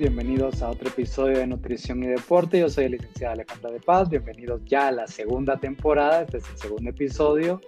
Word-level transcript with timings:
bienvenidos 0.00 0.62
a 0.62 0.70
otro 0.70 0.88
episodio 0.88 1.36
de 1.36 1.46
Nutrición 1.46 2.02
y 2.02 2.06
Deporte. 2.06 2.58
Yo 2.58 2.70
soy 2.70 2.86
el 2.86 2.92
licenciado 2.92 3.34
Alejandra 3.34 3.70
de 3.70 3.80
Paz, 3.80 4.08
bienvenidos 4.08 4.62
ya 4.64 4.88
a 4.88 4.92
la 4.92 5.06
segunda 5.06 5.58
temporada, 5.58 6.22
este 6.22 6.38
es 6.38 6.48
el 6.48 6.56
segundo 6.56 6.88
episodio 6.88 7.60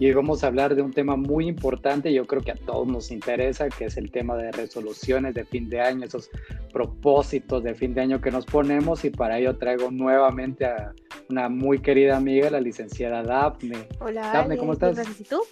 y 0.00 0.06
hoy 0.06 0.14
vamos 0.14 0.42
a 0.42 0.46
hablar 0.46 0.74
de 0.74 0.80
un 0.80 0.94
tema 0.94 1.14
muy 1.16 1.46
importante, 1.46 2.10
yo 2.10 2.26
creo 2.26 2.40
que 2.40 2.52
a 2.52 2.56
todos 2.56 2.88
nos 2.88 3.10
interesa, 3.10 3.68
que 3.68 3.84
es 3.84 3.98
el 3.98 4.10
tema 4.10 4.34
de 4.34 4.50
resoluciones 4.52 5.34
de 5.34 5.44
fin 5.44 5.68
de 5.68 5.82
año, 5.82 6.06
esos 6.06 6.30
propósitos 6.72 7.62
de 7.62 7.74
fin 7.74 7.92
de 7.92 8.00
año 8.00 8.18
que 8.18 8.30
nos 8.30 8.46
ponemos 8.46 9.04
y 9.04 9.10
para 9.10 9.38
ello 9.38 9.58
traigo 9.58 9.90
nuevamente 9.90 10.64
a 10.64 10.94
una 11.28 11.50
muy 11.50 11.80
querida 11.80 12.16
amiga, 12.16 12.48
la 12.48 12.62
licenciada 12.62 13.22
Daphne. 13.22 13.88
Hola, 14.00 14.32
Daphne, 14.32 14.56
¿cómo 14.56 14.72
estás? 14.72 15.20
¿Y 15.20 15.24
tú? 15.24 15.42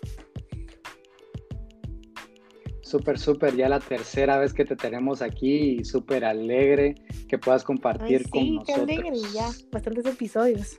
Súper, 2.93 3.19
súper, 3.19 3.57
ya 3.57 3.71
la 3.71 3.81
tercera 3.81 4.37
vez 4.37 4.53
que 4.53 4.67
te 4.67 4.77
tenemos 4.77 5.23
aquí 5.23 5.79
y 5.79 5.85
súper 5.87 6.27
alegre 6.27 6.95
que 7.27 7.39
puedas 7.39 7.65
compartir 7.65 8.29
con 8.29 8.57
nosotros. 8.57 8.87
Sí, 8.87 8.87
qué 8.87 8.95
alegre, 9.01 9.19
ya, 9.33 9.49
bastantes 9.71 10.05
episodios. 10.05 10.79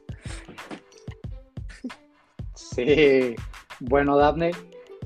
Sí, 2.54 3.34
bueno, 3.80 4.16
Daphne, 4.16 4.52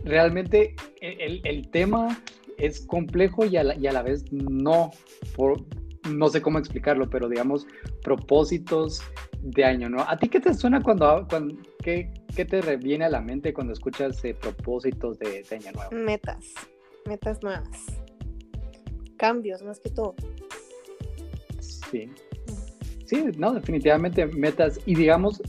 realmente 0.03 0.75
el, 0.99 1.69
tema 1.71 2.21
es 2.57 2.85
complejo 2.85 3.45
y 3.45 3.55
a 3.55 3.63
la, 3.63 4.01
vez 4.01 4.29
no, 4.33 4.91
no 6.09 6.27
sé 6.27 6.41
cómo 6.41 6.59
explicarlo, 6.59 7.09
pero 7.09 7.29
digamos, 7.29 7.67
propósitos 8.03 9.01
de 9.41 9.63
año, 9.63 9.87
¿no? 9.87 10.01
¿A 10.01 10.17
ti 10.17 10.27
qué 10.27 10.41
te 10.41 10.53
suena 10.53 10.83
cuando, 10.83 11.25
cuando 11.29 11.55
qué, 11.81 12.11
te 12.35 12.75
viene 12.75 13.05
a 13.05 13.09
la 13.09 13.21
mente 13.21 13.53
cuando 13.53 13.71
escuchas 13.71 14.21
eh, 14.25 14.33
propósitos 14.33 15.17
de, 15.19 15.43
de 15.49 15.55
año 15.55 15.71
nuevo? 15.71 15.91
Metas 15.93 16.53
metas 17.07 17.41
nuevas, 17.41 17.85
cambios 19.17 19.63
más 19.63 19.79
que 19.79 19.89
todo. 19.89 20.15
Sí. 21.59 22.09
Sí, 23.05 23.23
no, 23.37 23.53
definitivamente 23.53 24.25
metas. 24.25 24.79
Y 24.85 24.95
digamos, 24.95 25.41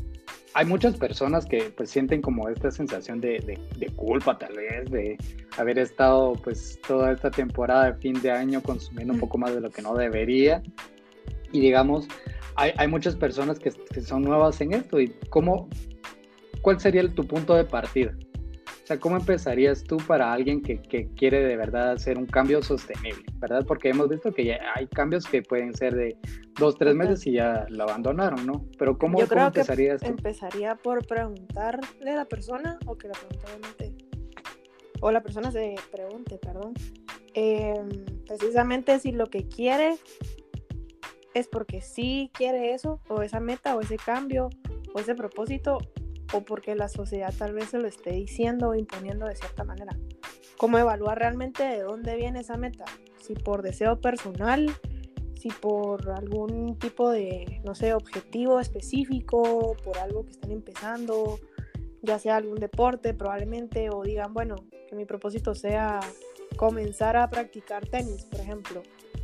hay 0.55 0.65
muchas 0.65 0.97
personas 0.97 1.45
que 1.45 1.73
pues 1.77 1.91
sienten 1.91 2.23
como 2.23 2.49
esta 2.49 2.71
sensación 2.71 3.21
de, 3.21 3.59
culpa 3.97 4.39
tal 4.39 4.55
vez, 4.55 4.91
de 4.91 5.17
haber 5.57 5.79
estado 5.79 6.35
pues 6.35 6.81
toda 6.87 7.13
esta 7.13 7.31
temporada 7.31 7.93
de 7.93 7.95
fin 7.99 8.21
de 8.23 8.31
año 8.31 8.63
consumiendo 8.63 9.15
un 9.15 9.21
poco 9.21 9.39
más 9.39 9.55
de 9.55 9.61
lo 9.61 9.71
que 9.71 9.83
no 9.83 9.95
debería. 9.95 10.63
Y 11.53 11.61
digamos, 11.61 12.07
hay, 12.55 12.73
hay 12.77 12.89
muchas 12.89 13.17
personas 13.17 13.59
que, 13.59 13.71
que, 13.71 14.01
son 14.01 14.23
nuevas 14.23 14.61
en 14.61 14.75
esto. 14.75 15.01
¿Y 15.01 15.15
cómo, 15.31 15.69
cuál 16.63 16.79
sería 16.81 17.09
tu 17.13 17.27
punto 17.27 17.55
de 17.55 17.65
partida? 17.65 18.13
Sea, 18.89 18.99
¿cómo 18.99 19.17
empezarías 19.17 19.85
tú 19.85 19.99
para 19.99 20.33
alguien 20.33 20.63
que, 20.63 20.81
quiere 21.15 21.45
de 21.45 21.57
verdad 21.57 21.93
hacer 21.93 22.17
un 22.17 22.27
cambio 22.27 22.63
sostenible, 22.63 23.23
verdad? 23.35 23.65
Porque 23.67 23.91
hemos 23.91 24.09
visto 24.09 24.33
que 24.33 24.47
ya 24.47 24.59
hay 24.75 24.87
cambios 24.87 25.27
que 25.27 25.43
pueden 25.43 25.75
ser 25.75 25.95
de 25.95 26.17
dos, 26.59 26.77
tres 26.77 26.95
meses 26.95 27.27
y 27.27 27.33
ya 27.33 27.67
lo 27.69 27.85
abandonaron, 27.85 28.47
¿no? 28.47 28.65
Pero 28.79 28.99
¿cómo, 28.99 29.21
Yo 29.21 29.29
creo 29.29 29.47
empezarías 29.47 30.01
que 30.01 30.09
Empezaría 30.09 30.75
por 30.75 31.07
preguntarle 31.07 32.11
a 32.11 32.17
la 32.17 32.25
persona 32.25 32.79
o 32.87 32.97
que 32.97 33.09
la 33.09 33.15
pregunta 33.15 33.85
o 35.01 35.13
la 35.13 35.23
persona 35.23 35.53
se 35.53 35.77
pregunte, 35.93 36.39
perdón, 36.39 36.75
em, 37.35 37.89
precisamente 38.27 38.99
si 38.99 39.13
lo 39.13 39.27
que 39.27 39.47
quiere 39.47 39.97
es 41.35 41.47
porque 41.47 41.81
sí 41.83 42.31
quiere 42.33 42.75
eso, 42.75 43.01
o 43.09 43.23
esa 43.23 43.39
meta, 43.39 43.77
o 43.77 43.81
ese 43.81 43.97
cambio, 43.97 44.49
o 44.95 44.99
ese 44.99 45.15
propósito, 45.15 45.79
o 46.33 46.43
porque 46.43 46.75
la 46.75 46.89
sociedad 46.89 47.33
tal 47.37 47.55
vez 47.55 47.71
se 47.71 47.79
lo 47.79 47.89
esté 47.89 48.13
diciendo 48.13 48.71
o 48.71 48.75
imponiendo 48.75 49.27
de 49.27 49.37
cierta 49.37 49.65
manera. 49.65 49.97
¿Cómo 50.57 50.79
evaluar 50.79 51.19
realmente 51.19 51.63
de 51.63 51.83
dónde 51.83 52.17
viene 52.17 52.41
esa 52.41 52.57
meta? 52.57 52.85
Si 53.21 53.35
por 53.35 53.63
deseo 53.63 54.01
personal, 54.01 54.71
si 55.39 55.51
por 55.51 56.11
algún 56.11 56.79
tipo 56.79 57.11
de, 57.11 57.61
no 57.65 57.75
sé, 57.75 57.95
objetivo 57.95 58.59
específico, 58.59 59.77
por 59.85 59.99
algo 59.99 60.25
que 60.25 60.33
están 60.33 60.51
empezando, 60.51 61.39
ya 62.03 62.19
sea 62.19 62.37
algún 62.37 62.59
deporte 62.59 63.15
probablemente, 63.15 63.89
o 63.91 64.03
digan, 64.03 64.35
bueno, 64.35 64.57
que 64.89 64.97
mi 64.97 65.05
propósito 65.05 65.55
sea 65.55 66.01
comenzar 66.57 67.17
a 67.17 67.31
practicar 67.31 67.87
tenis, 67.87 68.25
por 68.25 68.41
ejemplo. 68.41 68.83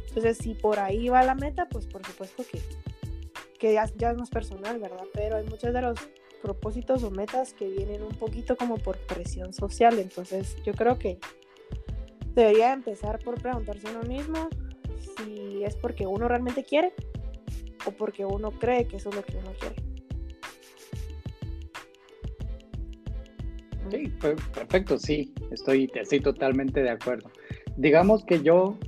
Entonces, 0.09 0.39
si 0.39 0.55
por 0.55 0.79
ahí 0.79 1.09
va 1.09 1.25
la 1.25 1.35
meta, 1.35 1.69
pues 1.69 1.87
por 1.87 2.07
supuesto 2.07 2.45
que, 2.49 2.61
que 3.59 3.73
ya, 3.73 3.87
ya 3.97 4.13
es 4.13 4.17
más 4.17 4.31
personal, 4.31 4.79
¿verdad? 4.79 5.05
Pero 5.13 5.37
hay 5.37 5.45
muchos 5.45 5.73
de 5.73 5.83
los 5.83 5.99
propósitos 6.45 7.03
o 7.03 7.11
metas 7.11 7.55
que 7.55 7.67
vienen 7.67 8.03
un 8.03 8.15
poquito 8.17 8.55
como 8.57 8.77
por 8.77 8.99
presión 8.99 9.55
social. 9.55 9.99
Entonces 9.99 10.57
yo 10.63 10.75
creo 10.75 10.99
que 10.99 11.19
debería 12.35 12.75
empezar 12.75 13.19
por 13.25 13.41
preguntarse 13.41 13.87
uno 13.89 14.03
mismo 14.03 14.51
si 15.17 15.65
es 15.65 15.75
porque 15.75 16.07
uno 16.07 16.29
realmente 16.29 16.63
quiere 16.63 16.93
o 17.87 17.93
porque 17.93 18.27
uno 18.27 18.51
cree 18.51 18.87
que 18.87 18.97
eso 18.97 19.09
es 19.09 19.17
lo 19.17 19.25
que 19.25 19.39
uno 19.39 19.53
quiere. 19.59 19.77
Sí, 23.91 24.13
perfecto, 24.53 24.99
sí, 24.99 25.33
estoy, 25.51 25.91
estoy 25.95 26.21
totalmente 26.21 26.83
de 26.83 26.91
acuerdo. 26.91 27.31
Digamos 27.77 28.25
que 28.25 28.43
yo, 28.43 28.79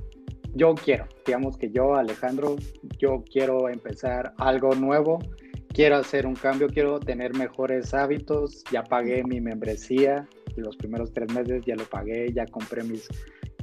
yo 0.53 0.75
quiero, 0.75 1.07
digamos 1.25 1.57
que 1.57 1.71
yo, 1.71 1.95
Alejandro, 1.95 2.55
yo 2.99 3.23
quiero 3.31 3.69
empezar 3.69 4.33
algo 4.37 4.75
nuevo 4.75 5.19
quiero 5.77 5.97
hacer 5.97 6.25
un 6.25 6.33
cambio, 6.33 6.67
quiero 6.69 6.99
tener 6.99 7.35
mejores 7.35 7.93
hábitos, 7.93 8.63
ya 8.71 8.83
pagué 8.83 9.23
mi 9.23 9.39
membresía, 9.39 10.27
los 10.55 10.75
primeros 10.75 11.13
tres 11.13 11.31
meses 11.31 11.63
ya 11.67 11.75
lo 11.75 11.85
pagué, 11.85 12.33
ya 12.33 12.47
compré 12.47 12.81
mis, 12.81 13.07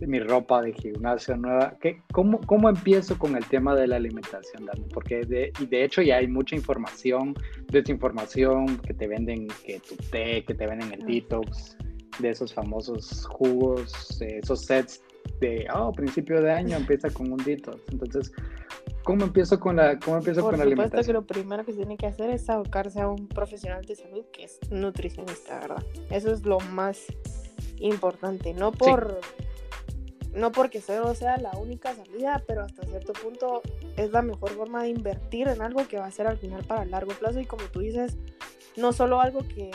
mi 0.01 0.21
ropa 0.21 0.63
de 0.63 0.73
gimnasio 0.75 1.37
nueva. 1.37 1.77
¿Qué, 1.81 2.03
cómo, 2.13 2.41
¿Cómo 2.43 2.69
empiezo 2.69 3.19
con 3.19 3.35
el 3.35 3.45
tema 3.47 3.75
de 3.75 3.89
la 3.89 3.97
alimentación, 3.97 4.65
Dani? 4.65 4.85
Porque 4.95 5.23
de, 5.23 5.53
y 5.59 5.67
de 5.67 5.83
hecho 5.83 6.03
ya 6.03 6.19
hay 6.19 6.29
mucha 6.29 6.55
información, 6.55 7.35
desinformación, 7.73 8.79
que 8.79 8.95
te 8.95 9.09
venden 9.09 9.49
que 9.67 9.81
tu 9.81 9.97
té, 10.13 10.45
que 10.45 10.55
te 10.55 10.69
venden 10.69 10.93
el 10.93 11.05
detox, 11.05 11.77
de 12.21 12.31
esos 12.31 12.55
famosos 12.55 13.27
jugos, 13.27 14.23
esos 14.23 14.65
sets 14.65 15.03
de, 15.41 15.67
oh, 15.75 15.91
principio 15.91 16.41
de 16.41 16.53
año 16.53 16.77
empieza 16.77 17.11
con 17.11 17.33
un 17.33 17.39
detox. 17.39 17.81
Entonces, 17.91 18.31
¿Cómo 19.05 19.25
empiezo 19.27 19.61
con 19.61 19.77
la, 19.77 19.99
cómo 19.99 20.17
empiezo 20.17 20.41
con 20.41 20.57
la 20.57 20.65
alimentación? 20.65 21.07
que 21.07 21.13
lo 21.13 21.27
primero 21.27 21.65
que 21.65 21.73
se 21.73 21.79
tiene 21.79 21.99
que 21.99 22.07
hacer 22.07 22.31
es 22.31 22.49
abocarse 22.49 23.03
a 23.03 23.09
un 23.09 23.29
profesional 23.29 23.85
de 23.85 23.97
salud 23.97 24.25
que 24.33 24.45
es 24.45 24.59
nutricionista, 24.71 25.61
¿verdad? 25.61 25.85
Eso 26.11 26.33
es 26.33 26.45
lo 26.47 26.59
más 26.59 27.05
importante, 27.79 28.55
no 28.55 28.73
por 28.73 29.21
no 30.35 30.51
porque 30.53 30.79
eso 30.79 31.15
sea 31.15 31.37
la 31.37 31.53
única 31.53 31.95
salida, 31.95 32.43
pero 32.49 32.63
hasta 32.63 32.83
cierto 32.87 33.13
punto 33.13 33.63
es 33.97 34.11
la 34.11 34.23
mejor 34.23 34.51
forma 34.51 34.83
de 34.83 34.89
invertir 34.89 35.49
en 35.49 35.61
algo 35.61 35.87
que 35.87 35.99
va 35.99 36.07
a 36.07 36.11
ser 36.11 36.27
al 36.27 36.39
final 36.39 36.65
para 36.65 36.85
largo 36.87 37.13
plazo 37.13 37.41
y 37.41 37.45
como 37.45 37.65
tú 37.65 37.81
dices, 37.81 38.17
no 38.77 38.93
solo 38.93 39.21
algo 39.21 39.41
que, 39.47 39.71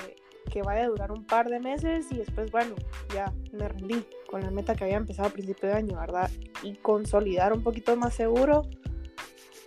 que 0.51 0.63
vaya 0.63 0.83
a 0.83 0.87
durar 0.87 1.11
un 1.11 1.25
par 1.25 1.49
de 1.49 1.59
meses 1.59 2.07
y 2.11 2.17
después, 2.17 2.51
bueno, 2.51 2.75
ya 3.13 3.31
me 3.53 3.69
rendí 3.69 4.03
con 4.29 4.41
la 4.41 4.51
meta 4.51 4.75
que 4.75 4.85
había 4.85 4.97
empezado 4.97 5.29
a 5.29 5.31
principio 5.31 5.69
de 5.69 5.75
año, 5.75 5.97
¿verdad? 5.97 6.29
Y 6.63 6.73
consolidar 6.75 7.53
un 7.53 7.63
poquito 7.63 7.95
más 7.95 8.15
seguro 8.15 8.63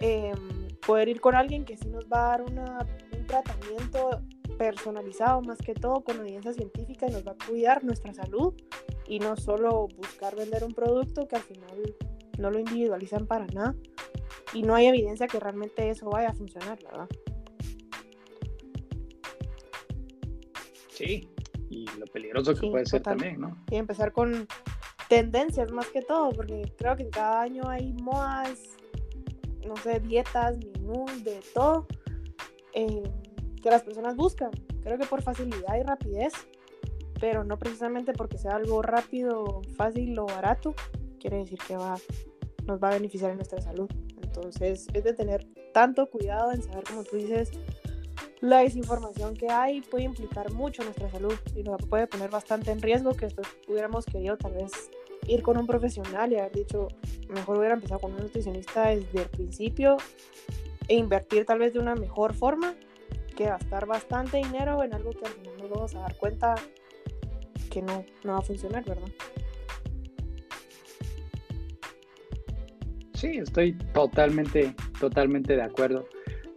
Em, 0.05 0.67
poder 0.85 1.09
ir 1.09 1.21
con 1.21 1.37
alguien 1.37 1.65
que 1.65 1.77
sí 1.77 1.89
nos 1.89 2.07
va 2.07 2.25
a 2.25 2.39
dar 2.39 2.43
un 2.43 2.57
tratamiento 3.29 4.21
personalizado 4.59 5.41
más 5.43 5.59
que 5.59 5.75
todo 5.75 6.03
con 6.03 6.19
evidencia 6.19 6.53
científica 6.53 7.07
y 7.07 7.13
nos 7.13 7.25
va 7.25 7.33
a 7.33 7.47
cuidar 7.47 7.85
nuestra 7.85 8.13
salud 8.13 8.53
y 9.07 9.21
no 9.21 9.37
solo 9.37 9.87
buscar 9.97 10.35
vender 10.35 10.65
un 10.65 10.75
producto 10.75 11.29
que 11.29 11.37
al 11.37 11.43
final 11.43 11.95
no 12.37 12.51
lo 12.51 12.59
individualizan 12.59 13.29
para 13.29 13.47
nada 13.47 13.77
y 14.53 14.65
no 14.65 14.75
hay 14.75 14.87
evidencia 14.87 15.29
que 15.29 15.39
realmente 15.39 15.89
eso 15.89 16.11
vaya 16.11 16.31
a 16.31 16.35
funcionar, 16.35 16.83
¿verdad? 16.83 17.09
Sí, 20.89 21.29
y 21.71 21.87
lo 21.97 22.07
peligroso 22.07 22.57
que 22.57 22.69
puede 22.69 22.87
ser 22.87 23.03
también, 23.03 23.41
¿no? 23.41 23.57
Y 23.71 23.77
empezar 23.77 24.11
con 24.11 24.49
tendencias 25.09 25.71
más 25.71 25.87
que 25.87 26.03
todo, 26.03 26.31
porque 26.31 26.73
creo 26.77 26.97
que 26.97 27.05
en 27.05 27.11
cada 27.11 27.43
año 27.43 27.69
hay 27.69 27.93
modas 27.93 28.59
no 29.67 29.77
sé, 29.77 30.01
dietas, 30.01 30.59
menús, 30.59 31.25
de 31.25 31.41
todo, 31.55 31.87
eh, 32.75 33.03
que 33.63 33.71
las 33.71 33.83
personas 33.83 34.17
buscan. 34.17 34.51
Creo 34.83 34.99
que 34.99 35.07
por 35.07 35.23
facilidad 35.23 35.77
y 35.79 35.83
rapidez, 35.83 36.33
pero 37.21 37.45
no 37.45 37.59
precisamente 37.59 38.13
porque 38.13 38.39
sea 38.39 38.57
algo 38.57 38.83
rápido, 38.83 39.63
fácil 39.77 40.19
o 40.19 40.27
barato, 40.27 40.75
quiere 41.21 41.39
decir 41.39 41.59
que 41.67 41.77
va, 41.77 41.97
nos 42.67 42.83
va 42.83 42.89
a 42.89 42.95
beneficiar 42.95 43.31
en 43.31 43.37
nuestra 43.37 43.61
salud. 43.61 43.89
Entonces 44.21 44.89
es 44.93 45.05
de 45.05 45.13
tener 45.13 45.47
tanto 45.73 46.09
cuidado 46.11 46.53
en 46.53 46.63
saber, 46.63 46.85
como 46.85 47.05
tú 47.05 47.17
dices, 47.17 47.53
la 48.41 48.59
desinformación 48.59 49.35
que 49.35 49.49
hay 49.49 49.83
puede 49.83 50.05
implicar 50.05 50.53
mucho 50.53 50.83
nuestra 50.83 51.09
salud 51.11 51.35
y 51.55 51.63
nos 51.63 51.81
puede 51.87 52.09
poner 52.09 52.29
bastante 52.29 52.73
en 52.73 52.83
riesgo 52.83 53.13
que 53.13 53.27
después 53.27 53.47
hubiéramos 53.69 54.05
querido 54.05 54.37
tal 54.37 54.55
vez 54.55 54.73
ir 55.27 55.43
con 55.43 55.57
un 55.57 55.67
profesional 55.67 56.33
y 56.33 56.37
haber 56.37 56.53
dicho, 56.53 56.89
mejor 57.29 57.59
hubiera 57.59 57.75
empezado 57.75 58.01
con 58.01 58.13
un 58.13 58.19
nutricionista 58.19 58.89
desde 58.89 59.23
el 59.23 59.29
principio 59.29 59.97
e 60.89 60.97
invertir 60.97 61.45
tal 61.45 61.59
vez 61.59 61.73
de 61.73 61.79
una 61.79 61.95
mejor 61.95 62.35
forma 62.35 62.75
que 63.37 63.45
gastar 63.45 63.87
bastante 63.87 64.39
dinero 64.39 64.83
en 64.83 64.95
algo 64.95 65.11
que 65.11 65.25
al 65.25 65.33
final 65.33 65.59
nos 65.59 65.71
vamos 65.71 65.95
a 65.95 66.01
dar 66.01 66.17
cuenta 66.17 66.55
que 67.71 67.81
no, 67.83 68.05
no 68.25 68.33
va 68.33 68.39
a 68.39 68.43
funcionar, 68.43 68.85
¿verdad? 68.85 69.09
Sí, 73.15 73.39
estoy 73.39 73.73
totalmente, 73.95 74.75
totalmente 74.99 75.55
de 75.55 75.63
acuerdo. 75.63 76.07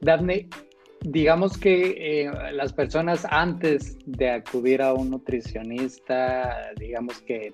Daphne, 0.02 0.50
digamos 1.02 1.58
que 1.58 2.24
eh, 2.24 2.32
las 2.52 2.74
personas 2.74 3.26
antes 3.30 3.98
de 4.06 4.32
acudir 4.32 4.82
a 4.82 4.94
un 4.94 5.12
nutricionista, 5.12 6.72
digamos 6.78 7.22
que 7.22 7.54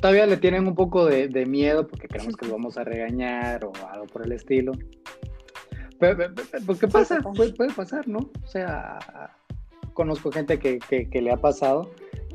todavía 0.00 0.26
le 0.26 0.36
tienen 0.36 0.66
un 0.66 0.74
poco 0.74 1.06
de, 1.06 1.46
miedo 1.46 1.86
porque 1.86 2.08
creemos 2.08 2.36
que 2.36 2.46
lo 2.46 2.52
vamos 2.52 2.76
a 2.78 2.84
regañar 2.84 3.64
o 3.64 3.72
algo 3.90 4.06
por 4.06 4.24
el 4.24 4.32
estilo. 4.32 4.72
Pero, 5.98 6.34
¿qué 6.78 6.88
pasa? 6.88 7.20
Puede, 7.20 7.72
pasar, 7.74 8.06
¿no? 8.08 8.18
O 8.18 8.46
sea, 8.46 8.98
conozco 9.92 10.30
gente 10.32 10.58
que, 10.58 10.78
que, 10.78 11.22
le 11.22 11.30
ha 11.30 11.36
pasado, 11.36 11.90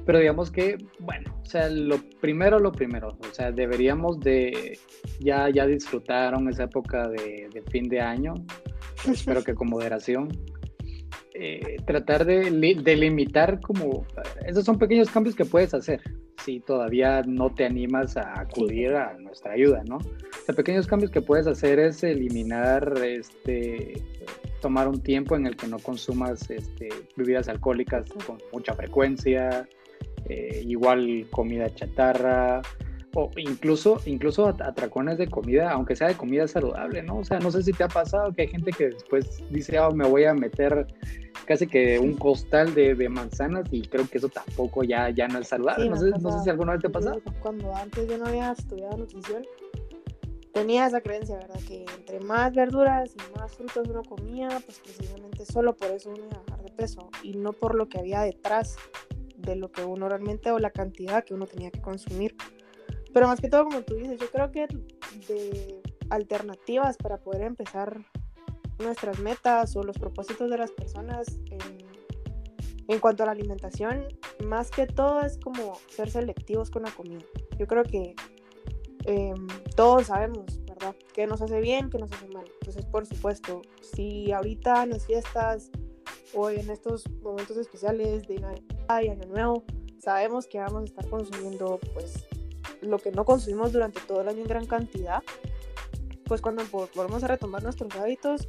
pero 0.06 0.20
digamos 0.20 0.50
que, 0.50 0.78
bueno, 1.00 1.38
o 1.42 1.46
sea, 1.46 1.70
lo 1.70 1.98
primero, 2.22 2.60
lo 2.60 2.72
primero, 2.72 3.10
o 3.10 3.34
sea, 3.34 3.52
deberíamos 3.52 4.20
de, 4.20 4.80
ya, 5.20 5.50
ya 5.50 5.68
disfrutaron 5.68 6.48
esa 6.50 6.64
época 6.64 7.10
de, 7.10 7.50
de 7.54 7.62
fin 7.70 7.90
de 7.90 8.00
año, 8.00 8.34
espero 9.08 9.44
que 9.44 9.54
con 9.54 9.70
moderación, 9.70 10.30
eh, 11.36 11.78
tratar 11.86 12.26
de, 12.26 12.50
de, 12.50 12.96
limitar 12.96 13.60
como, 13.62 14.06
esos 14.46 14.66
son 14.66 14.78
pequeños 14.78 15.10
cambios 15.10 15.36
que 15.36 15.46
puedes 15.46 15.74
hacer 15.74 16.02
si 16.44 16.60
todavía 16.60 17.22
no 17.26 17.50
te 17.54 17.66
animas 17.66 18.18
a 18.18 18.40
acudir 18.40 18.96
a 18.96 19.14
nuestra 19.18 19.54
ayuda, 19.54 19.84
¿no? 19.86 19.98
O 19.98 20.46
sea, 20.46 20.56
pequeños 20.56 20.88
cambios 20.88 21.12
que 21.12 21.22
puedes 21.22 21.48
hacer 21.48 21.80
es 21.80 22.04
eliminar, 22.04 22.94
este, 23.04 24.02
tomar 24.62 24.88
un 24.88 25.02
tiempo 25.02 25.36
en 25.36 25.48
el 25.48 25.56
que 25.56 25.68
no 25.68 25.80
consumas 25.80 26.50
este, 26.50 26.90
bebidas 27.16 27.50
alcohólicas 27.50 28.10
con 28.26 28.38
mucha 28.52 28.74
frecuencia, 28.74 29.68
eh, 30.28 30.64
igual 30.66 31.28
comida 31.32 31.74
chatarra, 31.74 32.62
o 33.14 33.32
incluso, 33.38 34.02
incluso 34.06 34.48
atracones 34.48 35.18
de 35.18 35.28
comida, 35.28 35.72
aunque 35.72 35.96
sea 35.96 36.08
de 36.08 36.16
comida 36.16 36.48
saludable, 36.48 37.02
¿no? 37.02 37.18
O 37.18 37.24
sea, 37.24 37.40
no 37.40 37.52
sé 37.52 37.64
si 37.64 37.74
te 37.74 37.84
ha 37.84 37.88
pasado 37.88 38.34
que 38.34 38.44
hay 38.44 38.48
gente 38.50 38.72
que 38.72 38.90
después 38.90 39.44
dice, 39.50 39.80
oh, 39.80 39.92
me 39.92 40.08
voy 40.08 40.26
a 40.26 40.34
meter 40.34 40.88
casi 41.46 41.68
que 41.68 41.98
un 41.98 42.16
costal 42.16 42.74
de, 42.76 42.94
de 42.94 43.10
manzanas 43.10 43.66
y 43.72 43.82
creo 43.82 44.08
que 44.08 44.20
eso 44.20 44.30
tampoco 44.30 44.84
ya, 44.84 45.10
ya 45.10 45.28
no 45.28 45.40
es 45.40 45.48
saludable. 45.48 45.90
no, 45.90 45.96
sé, 45.96 46.12
no, 46.22 46.32
sé, 46.32 46.44
si 46.44 46.50
alguna 46.50 46.74
vez 46.74 46.82
te 46.82 46.88
ha 46.88 46.92
pasado. 46.92 47.22
Cuando 47.42 47.76
antes 47.76 48.08
yo 48.08 48.18
no 48.18 48.28
había 48.28 48.52
estudiado 48.52 48.98
nutrición, 48.98 49.44
tenía 50.54 50.86
esa 50.86 51.02
creencia, 51.02 51.38
¿verdad? 51.38 51.60
Que 51.68 51.86
entre 51.98 52.20
más 52.20 52.54
verduras 52.54 53.16
y 53.16 53.40
más 53.40 53.52
frutos 53.54 53.88
uno 53.90 54.04
comía, 54.04 54.50
pues 54.66 54.80
precisamente 54.80 55.46
solo 55.46 55.76
por 55.76 55.90
eso 55.90 56.12
uno 56.12 56.26
iba 56.26 56.38
a 56.38 56.44
bajar 56.48 56.64
de 56.64 56.72
peso 56.72 57.10
y 57.24 57.34
no 57.34 57.54
por 57.54 57.76
lo 57.76 57.90
que 57.90 57.98
había 57.98 58.22
detrás 58.22 58.76
de 59.38 59.56
lo 59.56 59.72
que 59.72 59.84
uno 59.84 60.10
realmente 60.10 60.52
o 60.52 60.60
la 60.60 60.70
cantidad 60.70 61.24
que 61.24 61.34
uno 61.34 61.48
tenía 61.48 61.72
que 61.72 61.82
consumir. 61.82 62.36
Pero 63.14 63.28
más 63.28 63.42
que 63.42 63.50
todo, 63.50 63.66
como 63.66 63.82
tú 63.82 63.96
dices, 63.96 64.20
yo 64.20 64.30
creo 64.30 64.52
que 64.52 64.68
de 65.28 65.82
alternativas 66.10 66.98
para 66.98 67.18
poder 67.18 67.44
empezar 67.44 68.06
nuestras 68.80 69.20
metas 69.20 69.76
o 69.76 69.84
los 69.84 69.98
propósitos 69.98 70.50
de 70.50 70.58
las 70.58 70.72
personas 70.72 71.28
en, 72.88 73.00
cuanto 73.00 73.24
a 73.24 73.28
la 73.28 73.34
alimentación, 73.34 74.08
más 74.44 74.72
que 74.72 74.88
todo 74.88 75.22
es 75.22 75.38
como 75.38 75.78
ser 75.90 76.10
selectivos 76.10 76.72
con 76.72 76.84
la 76.84 76.92
comida. 76.92 77.22
Yo 77.58 77.68
creo 77.68 77.84
que 77.84 78.16
em, 79.06 79.48
todos 79.76 80.08
sabemos, 80.08 80.46
¿verdad? 80.66 80.96
¿Qué 81.14 81.28
nos 81.28 81.42
hace 81.42 81.62
bien, 81.62 81.90
qué 81.90 82.00
nos 82.00 82.12
hace 82.12 82.28
mal? 82.30 82.46
Entonces, 82.62 82.86
por 82.86 83.06
supuesto, 83.06 83.62
si 83.82 84.32
ahorita 84.32 84.84
en 84.84 84.90
las 84.92 85.06
fiestas 85.06 85.70
o 86.34 86.50
en 86.50 86.70
estos 86.70 87.08
momentos 87.22 87.58
especiales 87.58 88.28
de 88.28 88.40
Navidad 88.40 89.02
y 89.04 89.10
Año 89.10 89.28
Nuevo, 89.28 89.64
sabemos 90.00 90.48
que 90.48 90.58
vamos 90.58 90.82
a 90.82 90.86
estar 90.86 91.08
consumiendo 91.10 91.80
pues 91.94 92.26
lo 92.82 93.00
que 93.00 93.12
no 93.12 93.26
consumimos 93.26 93.72
durante 93.72 94.00
todo 94.02 94.22
el 94.22 94.30
año 94.30 94.42
en 94.42 94.48
gran 94.48 94.66
cantidad, 94.66 95.24
pues 96.26 96.42
cuando 96.42 96.64
volvemos 96.94 97.24
a 97.24 97.28
retomar 97.28 97.64
nuestros 97.64 97.94
hábitos, 97.96 98.48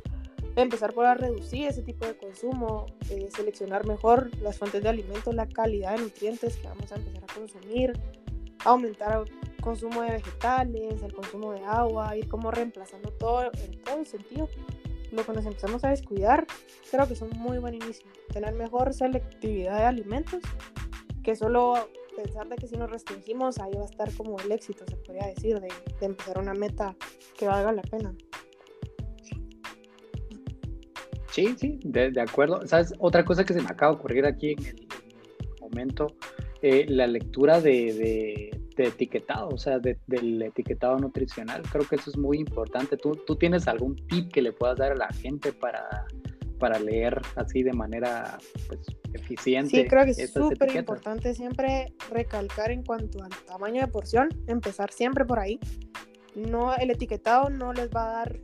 empezar 0.57 0.93
por 0.93 1.07
a 1.07 1.15
reducir 1.15 1.69
ese 1.69 1.83
tipo 1.83 2.07
de 2.07 2.17
consumo, 2.17 2.87
eh, 3.09 3.29
seleccionar 3.35 3.87
mejor 3.87 4.31
las 4.41 4.59
fuentes 4.59 4.83
de 4.83 4.89
alimentos, 4.89 5.35
la 5.35 5.47
calidad 5.47 5.97
de 5.97 6.03
nutrientes 6.03 6.57
que 6.57 6.69
vamos 6.69 6.91
a 6.93 6.97
empezar 6.97 7.25
a 7.25 7.35
consumir, 7.35 7.93
aumentar 8.65 9.25
el 9.27 9.61
consumo 9.61 10.03
de 10.03 10.13
vegetales, 10.13 11.03
el 11.03 11.13
consumo 11.13 11.53
de 11.53 11.65
agua, 11.65 12.17
ir 12.17 12.29
como 12.29 12.51
reemplazando 12.51 13.11
todo 13.13 13.51
en 13.65 13.83
todo 13.83 13.99
el 13.99 14.07
sentido. 14.07 14.49
Lo 15.13 15.25
que 15.25 15.33
nos 15.33 15.45
empezamos 15.45 15.83
a 15.85 15.91
descuidar, 15.91 16.47
creo 16.91 17.07
que 17.07 17.15
es 17.15 17.23
un 17.23 17.31
muy 17.31 17.59
buen 17.59 17.75
inicio. 17.75 18.07
Tener 18.33 18.55
mejor 18.55 18.95
selectividad 18.95 19.79
de 19.79 19.85
alimentos 19.85 20.43
que 21.25 21.35
solo 21.35 21.89
pensar 22.23 22.49
de 22.49 22.57
que 22.57 22.67
si 22.67 22.77
nos 22.77 22.91
restringimos, 22.91 23.59
ahí 23.59 23.73
va 23.75 23.83
a 23.83 23.87
estar 23.87 24.13
como 24.15 24.39
el 24.41 24.53
éxito, 24.53 24.85
se 24.87 24.97
podría 24.97 25.27
decir, 25.27 25.61
de, 25.61 25.69
empezar 26.01 26.39
una 26.39 26.55
meta 26.55 26.95
que 27.39 27.47
valga 27.47 27.73
la 27.73 27.83
pena. 27.83 28.15
Sí, 31.31 31.55
sí, 31.57 31.79
de, 31.85 32.21
acuerdo. 32.21 32.67
¿Sabes? 32.67 32.93
Otra 32.99 33.25
cosa 33.25 33.45
que 33.45 33.55
se 33.55 33.63
me 33.63 33.69
acaba 33.69 33.93
de 33.93 33.99
ocurrir 33.99 34.27
aquí 34.27 34.53
en 34.53 34.67
el, 34.67 34.89
momento, 35.61 36.09
eh, 36.61 36.87
la 36.89 37.07
lectura 37.07 37.61
de, 37.61 38.51
etiquetado, 38.77 39.49
o 39.49 39.59
sea, 39.59 39.79
del 39.79 40.43
etiquetado 40.43 40.99
nutricional. 40.99 41.63
Creo 41.71 41.87
que 41.87 41.97
eso 41.97 42.11
es 42.11 42.17
muy 42.17 42.39
importante. 42.39 42.97
¿Tú, 42.97 43.13
¿Tú 43.27 43.37
tienes 43.37 43.69
algún 43.69 43.95
tip 44.09 44.33
que 44.33 44.43
le 44.43 44.53
puedas 44.53 44.79
dar 44.79 44.93
a 44.93 44.97
la 44.97 45.09
gente 45.09 45.53
para, 45.53 46.07
para 46.61 46.79
leer 46.79 47.21
así 47.35 47.65
de 47.65 47.73
manera 47.73 48.39
pues, 48.69 48.81
eficiente. 49.15 49.71
Sí, 49.71 49.89
creo 49.89 50.05
que 50.05 50.13
es 50.13 50.33
súper 50.33 50.77
importante 50.77 51.35
siempre 51.35 51.93
recalcar 52.11 52.71
en 52.71 52.85
cuanto 52.85 53.25
al 53.25 53.31
tamaño 53.47 53.81
de 53.81 53.89
porción, 53.89 54.29
empezar 54.47 54.93
siempre 54.93 55.25
por 55.25 55.41
ahí. 55.41 55.59
No, 56.37 56.77
el 56.77 56.93
etiquetado 56.93 57.51
no 57.51 57.73
les 57.73 57.89
va 57.91 58.05
a 58.05 58.13
dar 58.13 58.41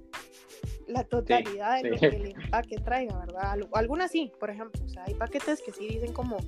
la 0.89 1.05
totalidad 1.05 1.83
de 1.83 1.91
lo 1.91 1.99
que 1.99 2.07
el 2.07 2.27
empaque 2.27 2.79
traiga, 2.79 3.19
¿verdad? 3.19 3.59
Algunas 3.73 4.11
sí, 4.11 4.33
por 4.41 4.51
ejemplo, 4.51 4.81
o 4.85 4.89
sea, 4.89 5.05
hay 5.07 5.15
paquetes 5.15 5.63
que 5.63 5.73
sí 5.73 5.87
dicen 5.87 6.13
como, 6.13 6.39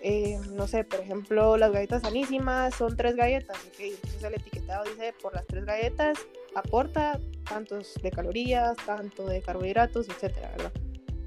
eh, 0.00 0.38
no 0.52 0.66
sé, 0.66 0.84
por 0.84 1.00
ejemplo, 1.00 1.56
las 1.56 1.72
galletas 1.72 2.02
sanísimas 2.02 2.74
son 2.74 2.96
tres 2.96 3.16
galletas, 3.16 3.56
ok, 3.66 3.80
entonces 3.80 4.22
el 4.22 4.34
etiquetado 4.34 4.84
dice 4.84 5.14
por 5.20 5.34
las 5.34 5.46
tres 5.46 5.64
galletas 5.64 6.18
aporta 6.54 7.20
tantos 7.48 7.94
de 8.02 8.10
calorías, 8.10 8.76
tanto 8.86 9.26
de 9.26 9.42
carbohidratos, 9.42 10.08
etcétera, 10.08 10.50
¿verdad? 10.56 10.72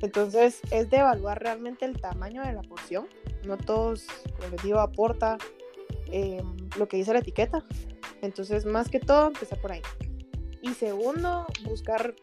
Entonces 0.01 0.61
es 0.71 0.89
de 0.89 0.97
evaluar 0.97 1.41
realmente 1.41 1.85
el 1.85 1.99
tamaño 1.99 2.43
de 2.43 2.53
la 2.53 2.61
porción. 2.61 3.07
No 3.45 3.57
todos, 3.57 4.05
como 4.35 4.49
les 4.49 4.63
digo, 4.63 4.79
aporta 4.79 5.37
eh, 6.11 6.41
lo 6.77 6.87
que 6.87 6.97
dice 6.97 7.13
la 7.13 7.19
etiqueta. 7.19 7.63
Entonces, 8.21 8.65
más 8.65 8.89
que 8.89 8.99
todo, 8.99 9.27
empezar 9.27 9.59
por 9.59 9.71
ahí. 9.71 9.81
Y 10.61 10.73
segundo, 10.73 11.45
buscar 11.63 12.15